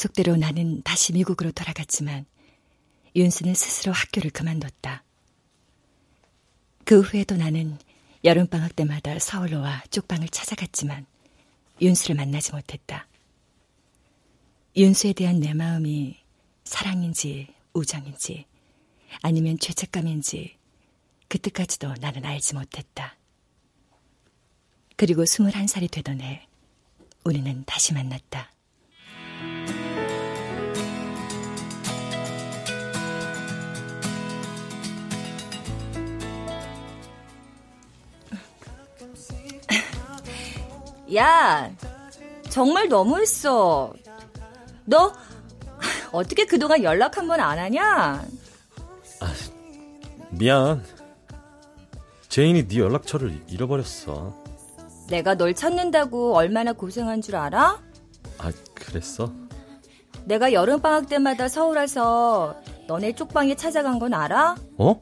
약속대로 0.04 0.36
나는 0.36 0.82
다시 0.82 1.14
미국으로 1.14 1.50
돌아갔지만 1.52 2.26
윤수는 3.16 3.54
스스로 3.54 3.92
학교를 3.92 4.30
그만뒀다. 4.30 5.02
그 6.84 7.00
후에도 7.00 7.36
나는 7.36 7.78
여름방학 8.22 8.76
때마다 8.76 9.18
서울로 9.18 9.60
와 9.60 9.82
쪽방을 9.90 10.28
찾아갔지만 10.28 11.06
윤수를 11.80 12.16
만나지 12.16 12.52
못했다. 12.52 13.06
윤수에 14.76 15.14
대한 15.14 15.40
내 15.40 15.54
마음이 15.54 16.18
사랑인지 16.64 17.48
우정인지 17.72 18.44
아니면 19.22 19.58
죄책감인지 19.58 20.58
그때까지도 21.28 21.94
나는 22.00 22.26
알지 22.26 22.54
못했다. 22.54 23.16
그리고 24.96 25.24
21살이 25.24 25.90
되던 25.90 26.20
해 26.20 26.46
우리는 27.24 27.64
다시 27.64 27.94
만났다. 27.94 28.53
야, 41.16 41.70
정말 42.50 42.88
너무했어. 42.88 43.92
너 44.86 45.12
어떻게 46.12 46.44
그동안 46.46 46.82
연락 46.82 47.16
한 47.16 47.26
번 47.26 47.40
안 47.40 47.58
하냐? 47.58 48.24
미안. 50.30 50.84
제인이 52.28 52.66
네 52.66 52.78
연락처를 52.78 53.40
잃어버렸어. 53.48 54.34
내가 55.08 55.34
널 55.36 55.54
찾는다고 55.54 56.34
얼마나 56.34 56.72
고생한 56.72 57.20
줄 57.22 57.36
알아? 57.36 57.78
아, 58.38 58.52
그랬어? 58.74 59.30
내가 60.24 60.52
여름방학 60.52 61.08
때마다 61.08 61.48
서울 61.48 61.76
와서 61.76 62.56
너네 62.88 63.14
쪽방에 63.14 63.54
찾아간 63.54 63.98
건 63.98 64.14
알아? 64.14 64.56
어? 64.78 65.00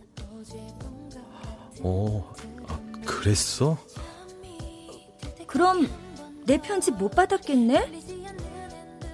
어, 1.85 2.35
아, 2.69 2.79
그랬어? 3.07 3.79
그럼 5.47 5.89
내 6.45 6.59
편지 6.61 6.91
못 6.91 7.11
받았겠네? 7.11 8.03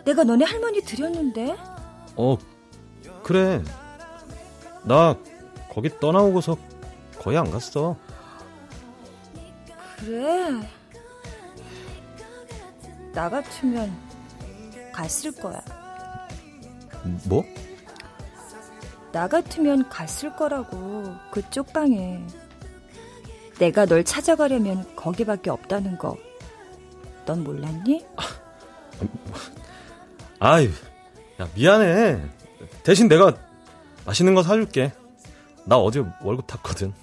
내가 0.04 0.24
너네 0.24 0.44
할머니 0.44 0.80
드렸는데? 0.80 1.56
어, 2.16 2.36
그래. 3.22 3.62
나 4.84 5.16
거기 5.70 5.90
떠나오고서 6.00 6.56
거의 7.18 7.36
안 7.36 7.50
갔어. 7.50 7.96
그래. 9.98 10.48
나 13.12 13.28
같으면 13.28 13.92
갔을 14.92 15.32
거야. 15.32 15.60
뭐? 17.28 17.44
나 19.12 19.26
같으면 19.28 19.88
갔을 19.88 20.34
거라고, 20.36 21.04
그쪽 21.30 21.72
방에. 21.72 22.24
내가 23.58 23.86
널 23.86 24.04
찾아가려면 24.04 24.94
거기밖에 24.94 25.50
없다는 25.50 25.98
거. 25.98 26.16
넌 27.28 27.44
몰랐니? 27.44 28.06
아이, 30.40 30.70
야, 31.38 31.46
미안해. 31.54 32.22
대신 32.82 33.06
내가 33.06 33.34
맛있는 34.06 34.34
거 34.34 34.42
사줄게. 34.42 34.94
나 35.66 35.76
어제 35.76 36.02
월급 36.22 36.46
탔거든. 36.46 36.94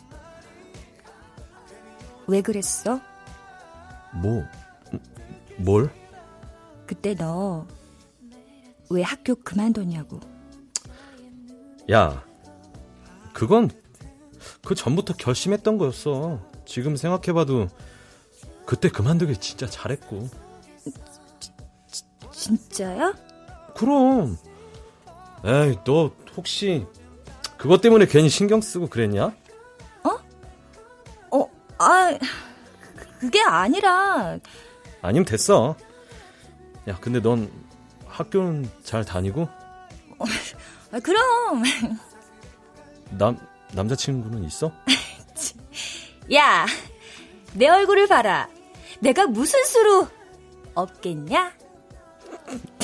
왜 2.25 2.41
그랬어? 2.41 2.99
뭐, 4.15 4.43
뭘? 5.57 5.91
그때 6.87 7.13
너 7.13 7.67
왜 8.89 9.01
학교 9.01 9.35
그만뒀냐고. 9.35 10.19
야, 11.91 12.23
그건 13.33 13.69
그 14.63 14.75
전부터 14.75 15.15
결심했던 15.17 15.77
거였어. 15.77 16.39
지금 16.65 16.95
생각해봐도 16.95 17.67
그때 18.65 18.89
그만두길 18.89 19.37
진짜 19.39 19.67
잘했고. 19.67 20.29
진짜야? 22.31 23.13
그럼. 23.75 24.37
에이, 25.45 25.77
너 25.83 26.11
혹시 26.35 26.85
그것 27.57 27.81
때문에 27.81 28.05
괜히 28.05 28.29
신경 28.29 28.61
쓰고 28.61 28.87
그랬냐? 28.87 29.33
어, 31.31 31.49
아, 31.77 32.17
그게 33.19 33.41
아니라. 33.41 34.39
아니면 35.01 35.25
됐어. 35.25 35.75
야, 36.87 36.97
근데 36.99 37.19
넌 37.19 37.51
학교는 38.07 38.69
잘 38.83 39.03
다니고? 39.03 39.47
아, 40.91 40.99
그럼. 40.99 41.63
남, 43.11 43.37
남자친구는 43.73 44.43
있어? 44.45 44.71
야, 46.33 46.65
내 47.53 47.67
얼굴을 47.67 48.07
봐라. 48.07 48.47
내가 48.99 49.27
무슨 49.27 49.63
수로 49.65 50.07
없겠냐? 50.73 51.53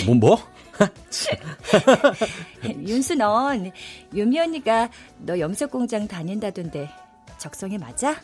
뭐, 0.06 0.16
뭐? 0.16 0.38
윤수 2.64 3.16
넌 3.16 3.72
유미 4.14 4.40
언니가 4.40 4.90
너 5.20 5.38
염색 5.40 5.70
공장 5.70 6.08
다닌다던데 6.08 6.90
적성에 7.38 7.78
맞아? 7.78 8.16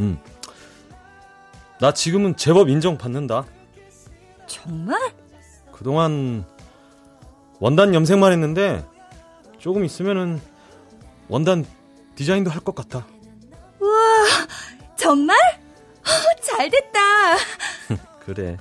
응. 0.00 0.18
나 1.80 1.92
지금은 1.92 2.36
제법 2.36 2.68
인정받는다. 2.68 3.44
정말? 4.46 4.98
그동안 5.72 6.44
원단 7.60 7.94
염색만 7.94 8.32
했는데 8.32 8.84
조금 9.58 9.84
있으면은 9.84 10.40
원단 11.28 11.66
디자인도 12.14 12.50
할 12.50 12.60
것 12.60 12.74
같아. 12.74 13.06
우와, 13.80 14.24
정말? 14.96 15.36
어, 16.08 16.40
잘 16.40 16.70
됐다. 16.70 17.36
그래. 18.24 18.56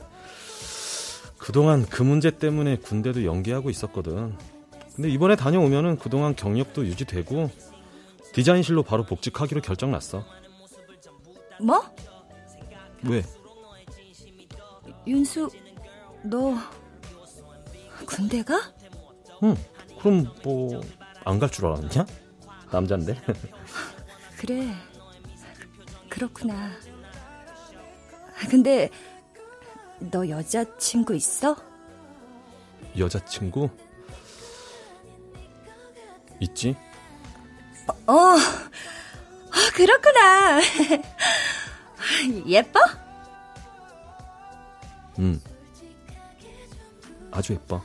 그동안 1.38 1.86
그 1.86 2.04
문제 2.04 2.30
때문에 2.32 2.78
군대도 2.78 3.24
연기하고 3.24 3.70
있었거든. 3.70 4.36
근데 4.96 5.10
이번에 5.10 5.36
다녀오면은 5.36 5.98
그동안 5.98 6.36
경력도 6.36 6.86
유지되고 6.86 7.50
디자인실로 8.34 8.84
바로 8.84 9.06
복직하기로 9.06 9.62
결정났어. 9.62 10.26
뭐? 11.62 11.84
왜? 13.04 13.24
윤수, 15.06 15.50
너 16.24 16.56
군대 18.06 18.44
가? 18.44 18.60
응. 19.44 19.56
그럼 20.00 20.28
뭐 20.44 20.82
안 21.26 21.40
갈 21.40 21.50
줄 21.50 21.66
알았냐? 21.66 22.06
남잔데. 22.72 23.18
그래. 24.40 24.74
그렇구나. 26.10 26.72
근데 28.50 28.90
너 30.00 30.28
여자친구 30.28 31.16
있어? 31.16 31.56
여자친구? 32.98 33.70
있지? 36.40 36.76
어, 38.06 38.14
어 38.14 38.38
그렇구나. 39.74 40.60
예뻐? 42.48 42.80
응. 45.20 45.42
아주 47.32 47.54
예뻐. 47.54 47.82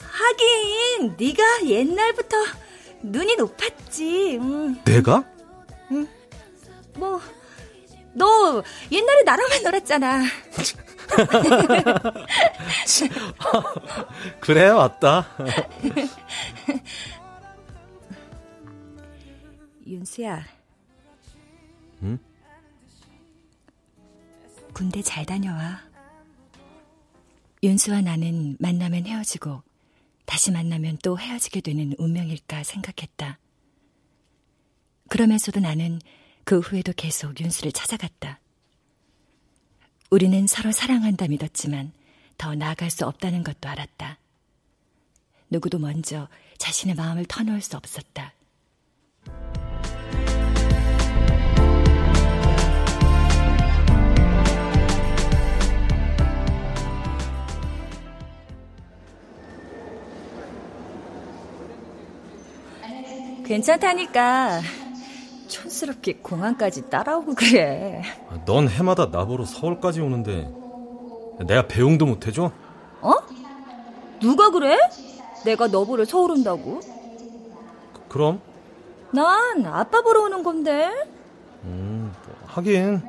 하긴 0.00 1.16
네가 1.18 1.66
옛날부터 1.66 2.36
눈이 3.02 3.36
높았지. 3.36 4.38
응. 4.40 4.82
내가? 4.84 5.24
응. 5.92 6.08
뭐, 6.94 7.20
너 8.16 8.62
옛날에 8.90 9.22
나랑만 9.24 9.62
놀았잖아. 9.62 10.24
그래, 14.40 14.72
맞다. 14.72 15.28
윤수야. 19.86 20.42
응? 22.02 22.18
군대 24.72 25.02
잘 25.02 25.26
다녀와. 25.26 25.82
윤수와 27.62 28.00
나는 28.00 28.56
만나면 28.58 29.04
헤어지고 29.06 29.62
다시 30.24 30.50
만나면 30.50 30.96
또 31.02 31.18
헤어지게 31.18 31.60
되는 31.60 31.92
운명일까 31.98 32.62
생각했다. 32.64 33.38
그러면서도 35.08 35.60
나는 35.60 36.00
그 36.46 36.60
후에도 36.60 36.92
계속 36.96 37.40
윤수를 37.40 37.72
찾아갔다. 37.72 38.38
우리는 40.10 40.46
서로 40.46 40.70
사랑한다 40.70 41.26
믿었지만 41.26 41.90
더 42.38 42.54
나아갈 42.54 42.88
수 42.88 43.04
없다는 43.04 43.42
것도 43.42 43.68
알았다. 43.68 44.16
누구도 45.50 45.80
먼저 45.80 46.28
자신의 46.58 46.94
마음을 46.94 47.24
터놓을 47.26 47.60
수 47.60 47.76
없었다. 47.76 48.32
괜찮다니까. 63.44 64.85
촌스럽게 65.48 66.14
공항까지 66.22 66.88
따라오고 66.90 67.34
그래. 67.34 68.02
넌 68.44 68.68
해마다 68.68 69.06
나보러 69.06 69.44
서울까지 69.44 70.00
오는데 70.00 70.50
내가 71.46 71.66
배웅도 71.66 72.06
못 72.06 72.26
해줘? 72.26 72.50
어? 73.02 73.12
누가 74.20 74.50
그래? 74.50 74.76
내가 75.44 75.68
너 75.68 75.84
보러 75.84 76.04
서울 76.04 76.32
온다고? 76.32 76.80
그, 77.92 78.00
그럼? 78.08 78.40
난 79.12 79.64
아빠 79.66 80.02
보러 80.02 80.22
오는 80.22 80.42
건데. 80.42 80.90
음, 81.64 82.12
뭐, 82.26 82.36
하긴 82.46 83.02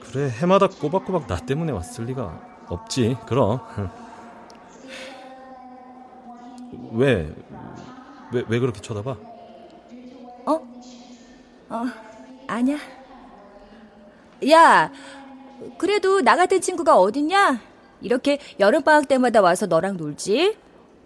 그래 0.00 0.30
해마다 0.40 0.68
꼬박꼬박 0.68 1.26
나 1.26 1.36
때문에 1.36 1.72
왔을 1.72 2.04
리가 2.06 2.40
없지. 2.68 3.16
그럼. 3.26 3.60
왜? 6.92 7.32
왜, 8.32 8.44
왜 8.48 8.58
그렇게 8.58 8.80
쳐다봐? 8.80 9.16
어? 11.68 11.74
어, 11.76 11.86
아니야. 12.46 12.78
야, 14.50 14.92
그래도 15.78 16.20
나 16.20 16.36
같은 16.36 16.60
친구가 16.60 16.98
어딨냐? 16.98 17.60
이렇게 18.02 18.38
여름방학 18.60 19.08
때마다 19.08 19.40
와서 19.40 19.66
너랑 19.66 19.96
놀지? 19.96 20.56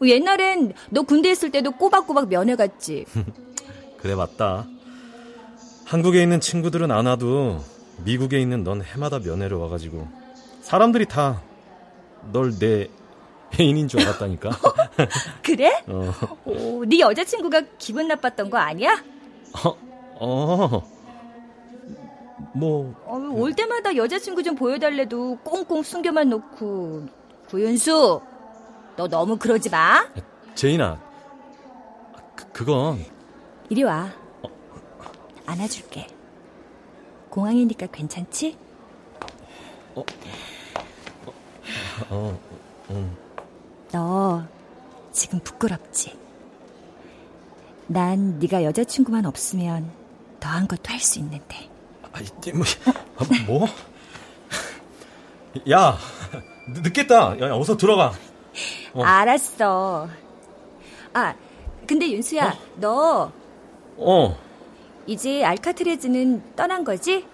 옛날엔 0.02 0.72
너 0.90 1.02
군대 1.02 1.30
있을 1.30 1.50
때도 1.50 1.72
꼬박꼬박 1.72 2.28
면회 2.28 2.56
갔지. 2.56 3.04
그래, 3.98 4.14
맞다. 4.14 4.66
한국에 5.84 6.22
있는 6.22 6.40
친구들은 6.40 6.90
안 6.90 7.06
와도 7.06 7.62
미국에 8.04 8.40
있는 8.40 8.64
넌 8.64 8.82
해마다 8.82 9.18
면회를 9.18 9.56
와가지고 9.56 10.08
사람들이 10.62 11.06
다 11.06 11.42
널 12.32 12.52
내 12.58 12.86
애인인 13.58 13.88
줄 13.88 14.00
알았다니까. 14.02 14.50
그래? 15.42 15.82
어. 15.88 16.12
오, 16.44 16.84
네 16.84 17.00
여자친구가 17.00 17.62
기분 17.78 18.08
나빴던 18.08 18.50
거 18.50 18.58
아니야? 18.58 19.02
어, 19.64 19.74
어. 20.20 20.82
뭐. 22.54 22.94
어, 23.06 23.16
올 23.32 23.54
때마다 23.54 23.96
여자친구 23.96 24.42
좀 24.42 24.54
보여달래도 24.54 25.38
꽁꽁 25.42 25.82
숨겨만 25.82 26.28
놓고. 26.28 27.06
구윤수, 27.48 28.20
너 28.96 29.08
너무 29.08 29.36
그러지 29.36 29.70
마. 29.70 30.06
제인아, 30.54 31.00
그, 32.36 32.46
그건. 32.52 33.04
이리 33.68 33.82
와. 33.82 34.10
안아줄게. 35.46 36.06
공항이니까 37.30 37.86
괜찮지? 37.86 38.56
어, 39.94 40.04
어, 42.10 42.38
어. 42.88 43.16
너 43.90 44.44
지금 45.12 45.40
부끄럽지? 45.40 46.16
난 47.88 48.38
네가 48.38 48.62
여자친구만 48.62 49.26
없으면 49.26 49.90
더한 50.40 50.66
것도 50.66 50.82
할 50.88 50.98
수 51.00 51.18
있는데. 51.18 51.68
아이, 52.12 52.24
뭐, 52.54 52.64
아, 53.18 53.24
뭐? 53.46 53.66
야, 55.70 55.96
늦겠다. 56.68 57.38
야, 57.40 57.54
어서 57.54 57.76
들어가. 57.76 58.12
어. 58.94 59.02
알았어. 59.04 60.08
아, 61.12 61.34
근데 61.86 62.10
윤수야, 62.10 62.48
어? 62.48 62.58
너. 62.76 63.32
어. 63.96 64.38
이제 65.06 65.44
알카트레즈는 65.44 66.54
떠난 66.56 66.84
거지? 66.84 67.26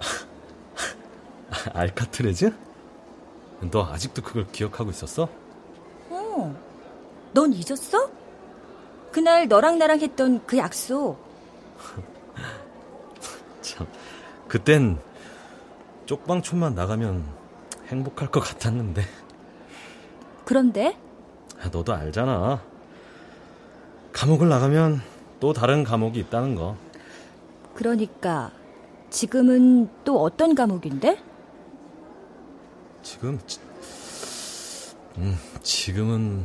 알카트레즈? 1.72 2.52
너 3.70 3.84
아직도 3.84 4.22
그걸 4.22 4.46
기억하고 4.50 4.90
있었어? 4.90 5.28
어. 6.10 6.54
넌 7.32 7.52
잊었어? 7.52 8.10
그날 9.12 9.48
너랑 9.48 9.78
나랑 9.78 10.00
했던 10.00 10.44
그 10.46 10.58
약속. 10.58 11.23
참, 13.62 13.86
그땐 14.48 14.98
쪽방촌만 16.06 16.74
나가면 16.74 17.24
행복할 17.88 18.30
것 18.30 18.40
같았는데. 18.40 19.02
그런데? 20.44 20.96
아, 21.60 21.68
너도 21.70 21.94
알잖아. 21.94 22.62
감옥을 24.12 24.48
나가면 24.48 25.00
또 25.40 25.52
다른 25.52 25.84
감옥이 25.84 26.18
있다는 26.20 26.54
거. 26.54 26.76
그러니까 27.74 28.50
지금은 29.10 29.88
또 30.04 30.22
어떤 30.22 30.54
감옥인데? 30.54 31.18
지금 33.02 33.38
음, 35.18 35.36
지금은 35.62 36.44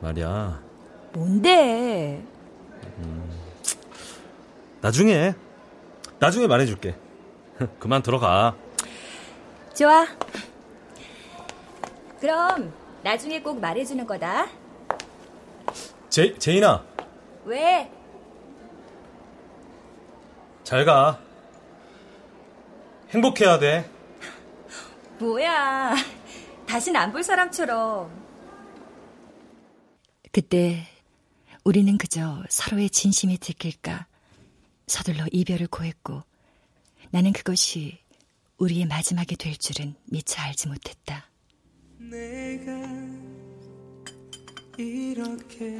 말이야. 0.00 0.60
뭔데? 1.12 2.22
음, 2.98 3.30
나중에 4.80 5.34
나중에 6.18 6.46
말해줄게. 6.46 6.96
그만 7.78 8.02
들어가. 8.02 8.56
좋아. 9.74 10.06
그럼 12.20 12.72
나중에 13.02 13.40
꼭 13.40 13.60
말해주는 13.60 14.06
거다. 14.06 14.48
제 16.08 16.36
제인아. 16.38 16.84
왜? 17.44 17.90
잘 20.64 20.84
가. 20.84 21.18
행복해야 23.10 23.58
돼. 23.58 23.88
뭐야. 25.18 25.94
다신 26.66 26.94
안 26.96 27.12
볼 27.12 27.22
사람처럼. 27.22 28.10
그때 30.32 30.86
우리는 31.64 31.98
그저 31.98 32.42
서로의 32.48 32.88
진심이 32.90 33.36
들킬까 33.38 34.06
서둘러 34.90 35.24
이별을 35.30 35.68
고했고 35.68 36.24
나는 37.10 37.32
그것이 37.32 38.00
우리의 38.58 38.86
마지막이 38.86 39.36
될 39.36 39.56
줄은 39.56 39.94
미처 40.06 40.42
알지 40.42 40.66
못했다. 40.66 41.30
내가 41.96 42.72
이렇게 44.76 45.78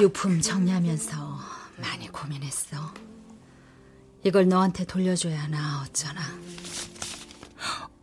유품 0.00 0.40
정리하면서 0.40 1.38
많이 1.76 2.08
고민했어. 2.08 2.94
이걸 4.24 4.48
너한테 4.48 4.86
돌려줘야 4.86 5.42
하나 5.42 5.82
어쩌나. 5.82 6.22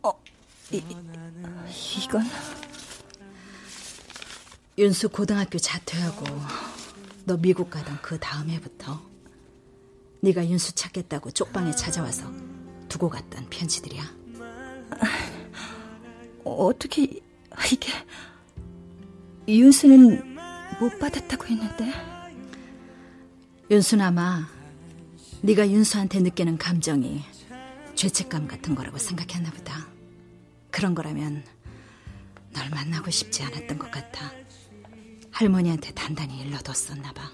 어, 0.02 0.12
이, 0.70 0.76
이건 2.04 2.22
윤수 4.78 5.08
고등학교 5.08 5.58
자퇴하고 5.58 6.75
너 7.26 7.36
미국 7.36 7.70
가던 7.70 7.98
그 8.02 8.20
다음 8.20 8.50
해부터 8.50 9.02
네가 10.20 10.48
윤수 10.48 10.76
찾겠다고 10.76 11.32
쪽방에 11.32 11.72
찾아와서 11.72 12.30
두고 12.88 13.10
갔던 13.10 13.50
편지들이야. 13.50 14.04
어떻게 16.44 17.02
이게 17.72 17.92
윤수는 19.48 20.36
못 20.78 20.98
받았다고 21.00 21.46
했는데 21.46 21.92
윤수는 23.72 24.04
아마 24.04 24.46
네가 25.42 25.68
윤수한테 25.68 26.20
느끼는 26.20 26.58
감정이 26.58 27.24
죄책감 27.96 28.46
같은 28.46 28.76
거라고 28.76 28.98
생각했나 28.98 29.50
보다. 29.50 29.88
그런 30.70 30.94
거라면 30.94 31.42
널 32.52 32.70
만나고 32.70 33.10
싶지 33.10 33.42
않았던 33.42 33.78
것 33.78 33.90
같아. 33.90 34.30
할머니한테 35.36 35.92
단단히 35.92 36.40
일러뒀었나 36.40 37.12
봐. 37.12 37.30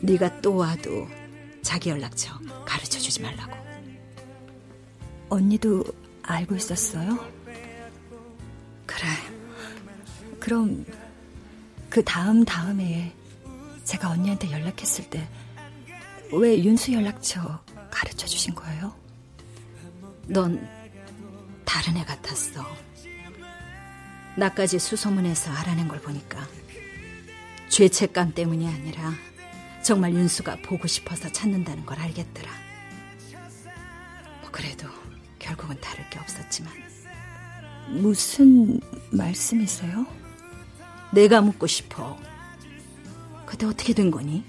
네가 0.00 0.40
또 0.40 0.56
와도 0.56 1.08
자기 1.62 1.90
연락처 1.90 2.38
가르쳐 2.64 2.98
주지 2.98 3.20
말라고. 3.20 3.52
언니도 5.28 5.84
알고 6.22 6.54
있었어요? 6.54 7.18
그래. 8.86 9.08
그럼 10.38 10.86
그 11.90 12.02
다음 12.04 12.44
다음에 12.44 13.12
제가 13.84 14.10
언니한테 14.10 14.50
연락했을 14.50 15.10
때 15.10 15.28
왜 16.32 16.62
윤수 16.62 16.92
연락처 16.92 17.60
가르쳐 17.90 18.26
주신 18.26 18.54
거예요? 18.54 18.92
넌 20.26 20.68
다른 21.64 21.96
애 21.96 22.04
같았어. 22.04 22.64
나까지 24.36 24.78
수소문해서 24.78 25.50
알아낸 25.52 25.88
걸 25.88 26.00
보니까 26.00 26.46
죄책감 27.68 28.34
때문이 28.34 28.68
아니라 28.68 29.12
정말 29.82 30.12
윤수가 30.14 30.56
보고 30.62 30.86
싶어서 30.86 31.30
찾는다는 31.30 31.86
걸 31.86 31.98
알겠더라. 31.98 32.50
뭐 34.40 34.50
그래도 34.50 34.88
결국은 35.38 35.80
다를 35.80 36.08
게 36.10 36.18
없었지만 36.18 36.72
무슨 37.88 38.80
말씀이세요? 39.10 40.06
내가 41.12 41.40
묻고 41.40 41.66
싶어. 41.66 42.18
그때 43.46 43.64
어떻게 43.66 43.94
된 43.94 44.10
거니? 44.10 44.44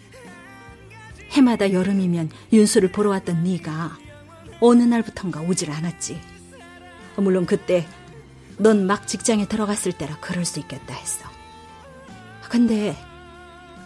해마다 1.31 1.71
여름이면 1.71 2.31
윤수를 2.51 2.91
보러 2.91 3.11
왔던 3.11 3.43
네가 3.43 3.97
어느 4.59 4.83
날부턴가 4.83 5.41
오질 5.41 5.71
않았지. 5.71 6.19
물론 7.17 7.45
그때 7.45 7.87
넌 8.57 8.85
막 8.87 9.07
직장에 9.07 9.47
들어갔을 9.47 9.93
때라 9.93 10.17
그럴 10.19 10.45
수 10.45 10.59
있겠다 10.59 10.93
했어. 10.93 11.25
근데 12.49 12.95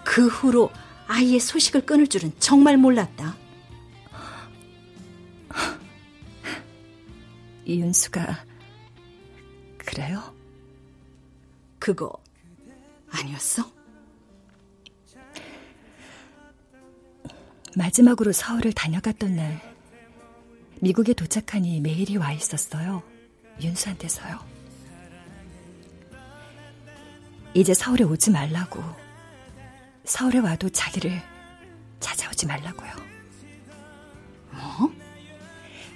그 0.04 0.28
후로 0.28 0.72
아이의 1.08 1.40
소식을 1.40 1.86
끊을 1.86 2.08
줄은 2.08 2.32
정말 2.40 2.78
몰랐다. 2.78 3.36
이윤수가 7.66 8.46
그래요? 9.78 10.36
그거 11.80 12.12
아니었어? 13.10 13.70
마지막으로 17.76 18.32
서울을 18.32 18.74
다녀갔던 18.74 19.36
날 19.36 19.62
미국에 20.82 21.14
도착하니 21.14 21.80
메일이 21.82 22.18
와 22.18 22.32
있었어요. 22.34 23.04
윤수한테서요. 23.62 24.51
이제 27.54 27.74
서울에 27.74 28.04
오지 28.04 28.32
말라고. 28.32 28.82
서울에 30.06 30.40
와도 30.40 30.70
자기를 30.70 31.22
찾아오지 32.00 32.48
말라고요. 32.48 32.92
뭐? 34.52 34.94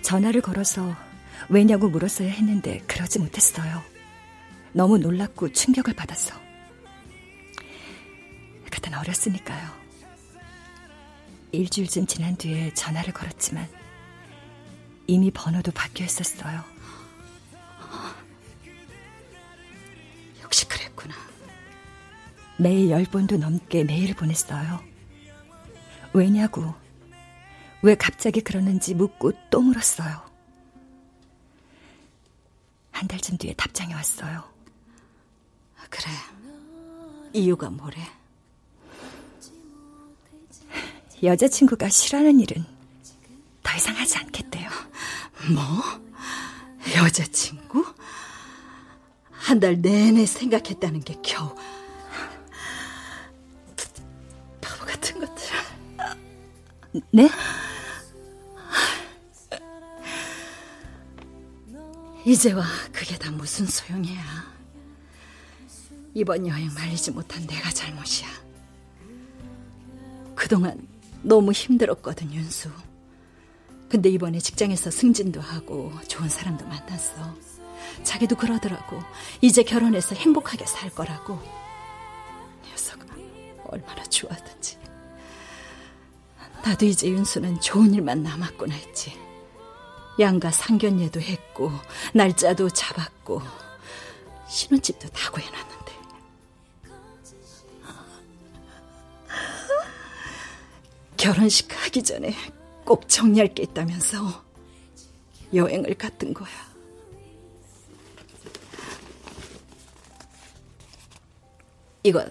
전화를 0.02 0.42
걸어서 0.42 0.96
왜냐고 1.50 1.90
물었어야 1.90 2.30
했는데 2.30 2.80
그러지 2.88 3.20
못했어요. 3.20 3.82
너무 4.74 4.98
놀랐고 4.98 5.54
충격을 5.54 5.94
받았어. 5.94 6.36
그땐 8.70 8.94
어렸으니까요. 8.94 9.70
일주일쯤 11.54 12.06
지난 12.06 12.36
뒤에 12.36 12.74
전화를 12.74 13.14
걸었지만 13.14 13.68
이미 15.08 15.32
번호도 15.32 15.72
바뀌어 15.72 16.06
있었어요. 16.06 16.75
매일 22.58 22.90
열 22.90 23.04
번도 23.06 23.38
넘게 23.38 23.84
메일을 23.84 24.16
보냈어요. 24.16 24.82
왜냐고, 26.14 26.74
왜 27.82 27.96
갑자기 27.96 28.42
그러는지 28.42 28.94
묻고 28.96 29.34
또 29.50 29.62
물었어요. 29.62 30.24
한 32.92 33.08
달쯤 33.08 33.38
뒤에 33.38 33.54
답장이 33.56 33.94
왔어요. 33.94 34.44
그래. 35.90 36.06
이유가 37.34 37.70
뭐래? 37.70 37.98
여자친구가 41.22 41.90
싫어하는 41.90 42.40
일은 42.40 42.66
더 43.64 43.76
이상 43.76 43.96
하지 43.98 44.18
않겠대요. 44.18 44.70
뭐? 45.54 45.64
여자친구? 47.04 47.86
한 49.32 49.60
달 49.60 49.80
내내 49.82 50.26
생각했다는 50.26 51.02
게 51.02 51.16
겨우 51.22 51.56
네? 57.12 57.30
이제와 62.26 62.64
그게 62.92 63.18
다 63.18 63.32
무슨 63.32 63.66
소용이야. 63.66 64.56
이번 66.14 66.48
여행 66.48 66.74
말리지 66.74 67.12
못한 67.12 67.46
내가 67.46 67.70
잘못이야. 67.70 68.28
그동안 70.34 70.88
너무 71.22 71.52
힘들었거든, 71.52 72.34
윤수. 72.34 72.70
근데 73.90 74.10
이번에 74.10 74.40
직장에서 74.40 74.90
승진도 74.92 75.40
하고 75.42 75.92
좋은 76.08 76.28
사람도 76.28 76.66
만났어. 76.66 77.36
자기도 78.04 78.36
그러더라고. 78.36 79.00
이제 79.42 79.64
결혼해서 79.64 80.16
행복하게 80.16 80.66
살 80.66 80.90
거라고. 80.90 81.40
녀석 82.70 83.00
얼마나 83.66 84.04
좋아하든지. 84.04 84.85
나도 86.66 86.88
이제 86.88 87.08
윤수는 87.08 87.62
좋은 87.62 87.94
일만 87.94 88.24
남았구나 88.24 88.74
했지. 88.74 89.14
양가 90.20 90.50
상견례도 90.50 91.22
했고 91.22 91.72
날짜도 92.14 92.70
잡았고 92.70 93.40
신혼집도 94.48 95.10
다 95.10 95.30
구해놨는데 95.30 95.92
결혼식 101.18 101.72
하기 101.86 102.02
전에 102.02 102.34
꼭 102.84 103.08
정리할 103.08 103.54
게 103.54 103.62
있다면서 103.64 104.44
여행을 105.54 105.94
갔던 105.96 106.34
거야. 106.34 106.50
이거 112.02 112.26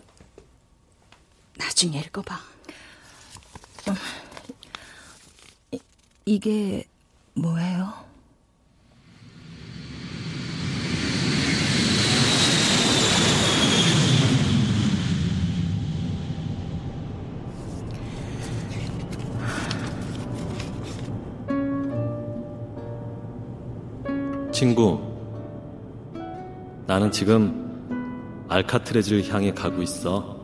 나중에 1.57 2.01
읽어봐. 2.01 2.35
어, 3.87 4.24
이, 6.27 6.35
이게 6.35 6.85
뭐예요? 7.35 7.93
친구, 24.53 25.01
나는 26.87 27.11
지금 27.11 28.47
알카트레즈를 28.49 29.29
향해 29.29 29.53
가고 29.53 29.83
있어. 29.83 30.43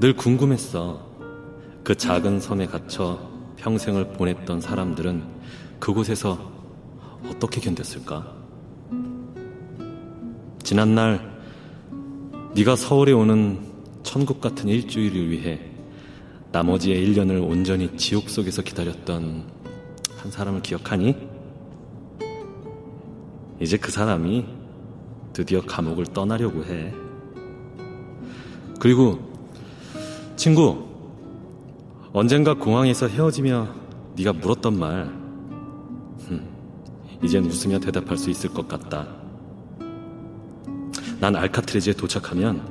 늘 0.00 0.16
궁금했어. 0.16 1.06
그 1.84 1.94
작은 1.94 2.40
섬에 2.40 2.66
갇혀 2.66 3.33
평생을 3.64 4.08
보냈던 4.12 4.60
사람들은 4.60 5.22
그곳에서 5.80 6.52
어떻게 7.30 7.62
견뎠을까? 7.62 8.22
지난날 10.62 11.32
네가 12.54 12.76
서울에 12.76 13.12
오는 13.12 13.58
천국 14.02 14.42
같은 14.42 14.68
일주일을 14.68 15.30
위해 15.30 15.60
나머지의 16.52 17.08
1년을 17.08 17.42
온전히 17.42 17.96
지옥 17.96 18.28
속에서 18.28 18.60
기다렸던 18.60 19.44
한 20.18 20.30
사람을 20.30 20.60
기억하니? 20.60 21.16
이제 23.60 23.78
그 23.78 23.90
사람이 23.90 24.44
드디어 25.32 25.62
감옥을 25.62 26.04
떠나려고 26.04 26.64
해. 26.66 26.92
그리고 28.78 29.18
친구, 30.36 30.93
언젠가 32.16 32.54
공항에서 32.54 33.08
헤어지며 33.08 33.66
네가 34.16 34.34
물었던 34.34 34.78
말, 34.78 35.12
이젠 37.20 37.44
웃으며 37.44 37.80
대답할 37.80 38.16
수 38.16 38.30
있을 38.30 38.50
것 38.50 38.68
같다. 38.68 39.08
난 41.18 41.34
알카트레즈에 41.34 41.94
도착하면 41.94 42.62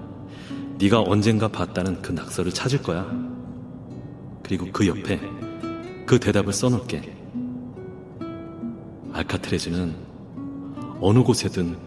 네가 0.79 1.01
언젠가 1.01 1.49
봤다는 1.49 2.01
그 2.01 2.13
낙서를 2.13 2.53
찾을 2.53 2.81
거야. 2.81 3.05
그리고 4.43 4.65
그 4.71 4.87
옆에 4.87 5.19
그 6.05 6.17
대답을 6.21 6.53
써놓을게. 6.53 7.13
알카트레즈는 9.11 9.93
어느 11.01 11.21
곳에든 11.21 11.77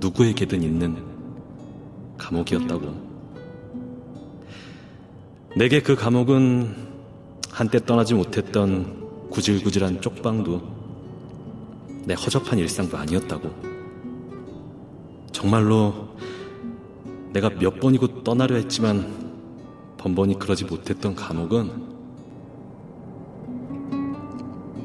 누구에게든 0.00 0.62
있는 0.62 1.02
감옥이었다고. 2.18 3.13
내게 5.56 5.80
그 5.80 5.94
감옥은 5.94 6.74
한때 7.48 7.78
떠나지 7.78 8.14
못했던 8.14 9.28
구질구질한 9.30 10.00
쪽방도 10.00 10.60
내 12.06 12.14
허접한 12.14 12.58
일상도 12.58 12.96
아니었다고. 12.96 13.50
정말로 15.30 16.08
내가 17.32 17.50
몇 17.50 17.78
번이고 17.78 18.24
떠나려 18.24 18.56
했지만 18.56 19.06
번번이 19.96 20.40
그러지 20.40 20.64
못했던 20.64 21.14
감옥은 21.14 21.70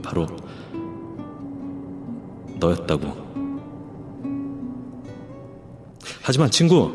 바로 0.04 0.28
너였다고. 2.60 3.30
하지만 6.22 6.52
친구, 6.52 6.94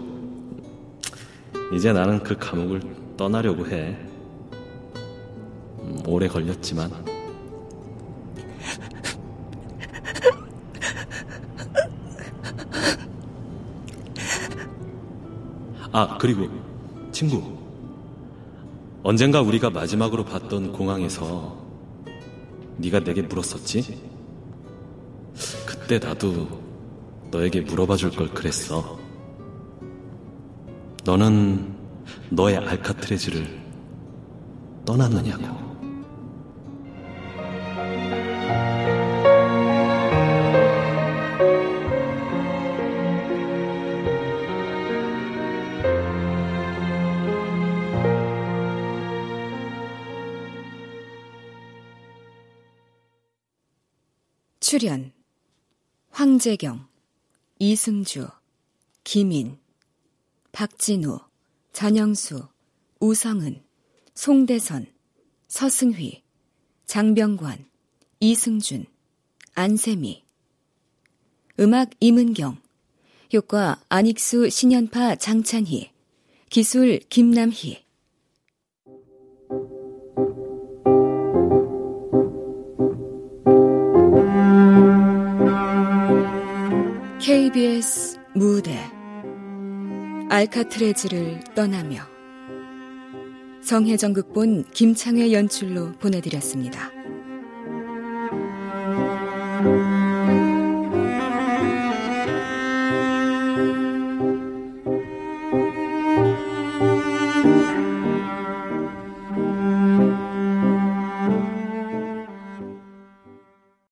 이제 1.74 1.92
나는 1.92 2.22
그 2.22 2.36
감옥을 2.38 3.03
떠나려고 3.16 3.66
해. 3.68 3.96
음, 5.80 6.02
오래 6.06 6.26
걸렸지만. 6.28 6.90
아, 15.92 16.18
그리고 16.18 16.48
친구. 17.12 17.42
언젠가 19.02 19.40
우리가 19.42 19.70
마지막으로 19.70 20.24
봤던 20.24 20.72
공항에서 20.72 21.56
네가 22.78 23.00
내게 23.00 23.22
물었었지? 23.22 24.00
그때 25.66 25.98
나도 25.98 26.48
너에게 27.30 27.60
물어봐 27.60 27.96
줄 27.96 28.10
걸 28.12 28.28
그랬어. 28.30 28.98
너는 31.04 31.73
너의 32.34 32.56
알카트레즈를 32.56 33.62
떠났느냐고. 34.84 35.62
출연 54.58 55.12
황재경, 56.10 56.88
이승주, 57.60 58.28
김인, 59.04 59.60
박진우, 60.50 61.20
전영수, 61.74 62.46
우성은, 63.00 63.60
송대선, 64.14 64.86
서승휘, 65.48 66.22
장병관, 66.86 67.66
이승준, 68.20 68.84
안세미. 69.54 70.22
음악 71.58 71.90
임은경, 71.98 72.58
효과 73.34 73.82
안익수 73.88 74.50
신연파 74.50 75.16
장찬희, 75.16 75.90
기술 76.48 77.00
김남희. 77.00 77.82
KBS 87.18 88.16
무대 88.36 89.03
알카트레즈를 90.30 91.40
떠나며 91.54 92.02
성혜정 93.62 94.14
극본 94.14 94.64
김창회 94.72 95.32
연출로 95.32 95.92
보내드렸습니다. 95.92 96.90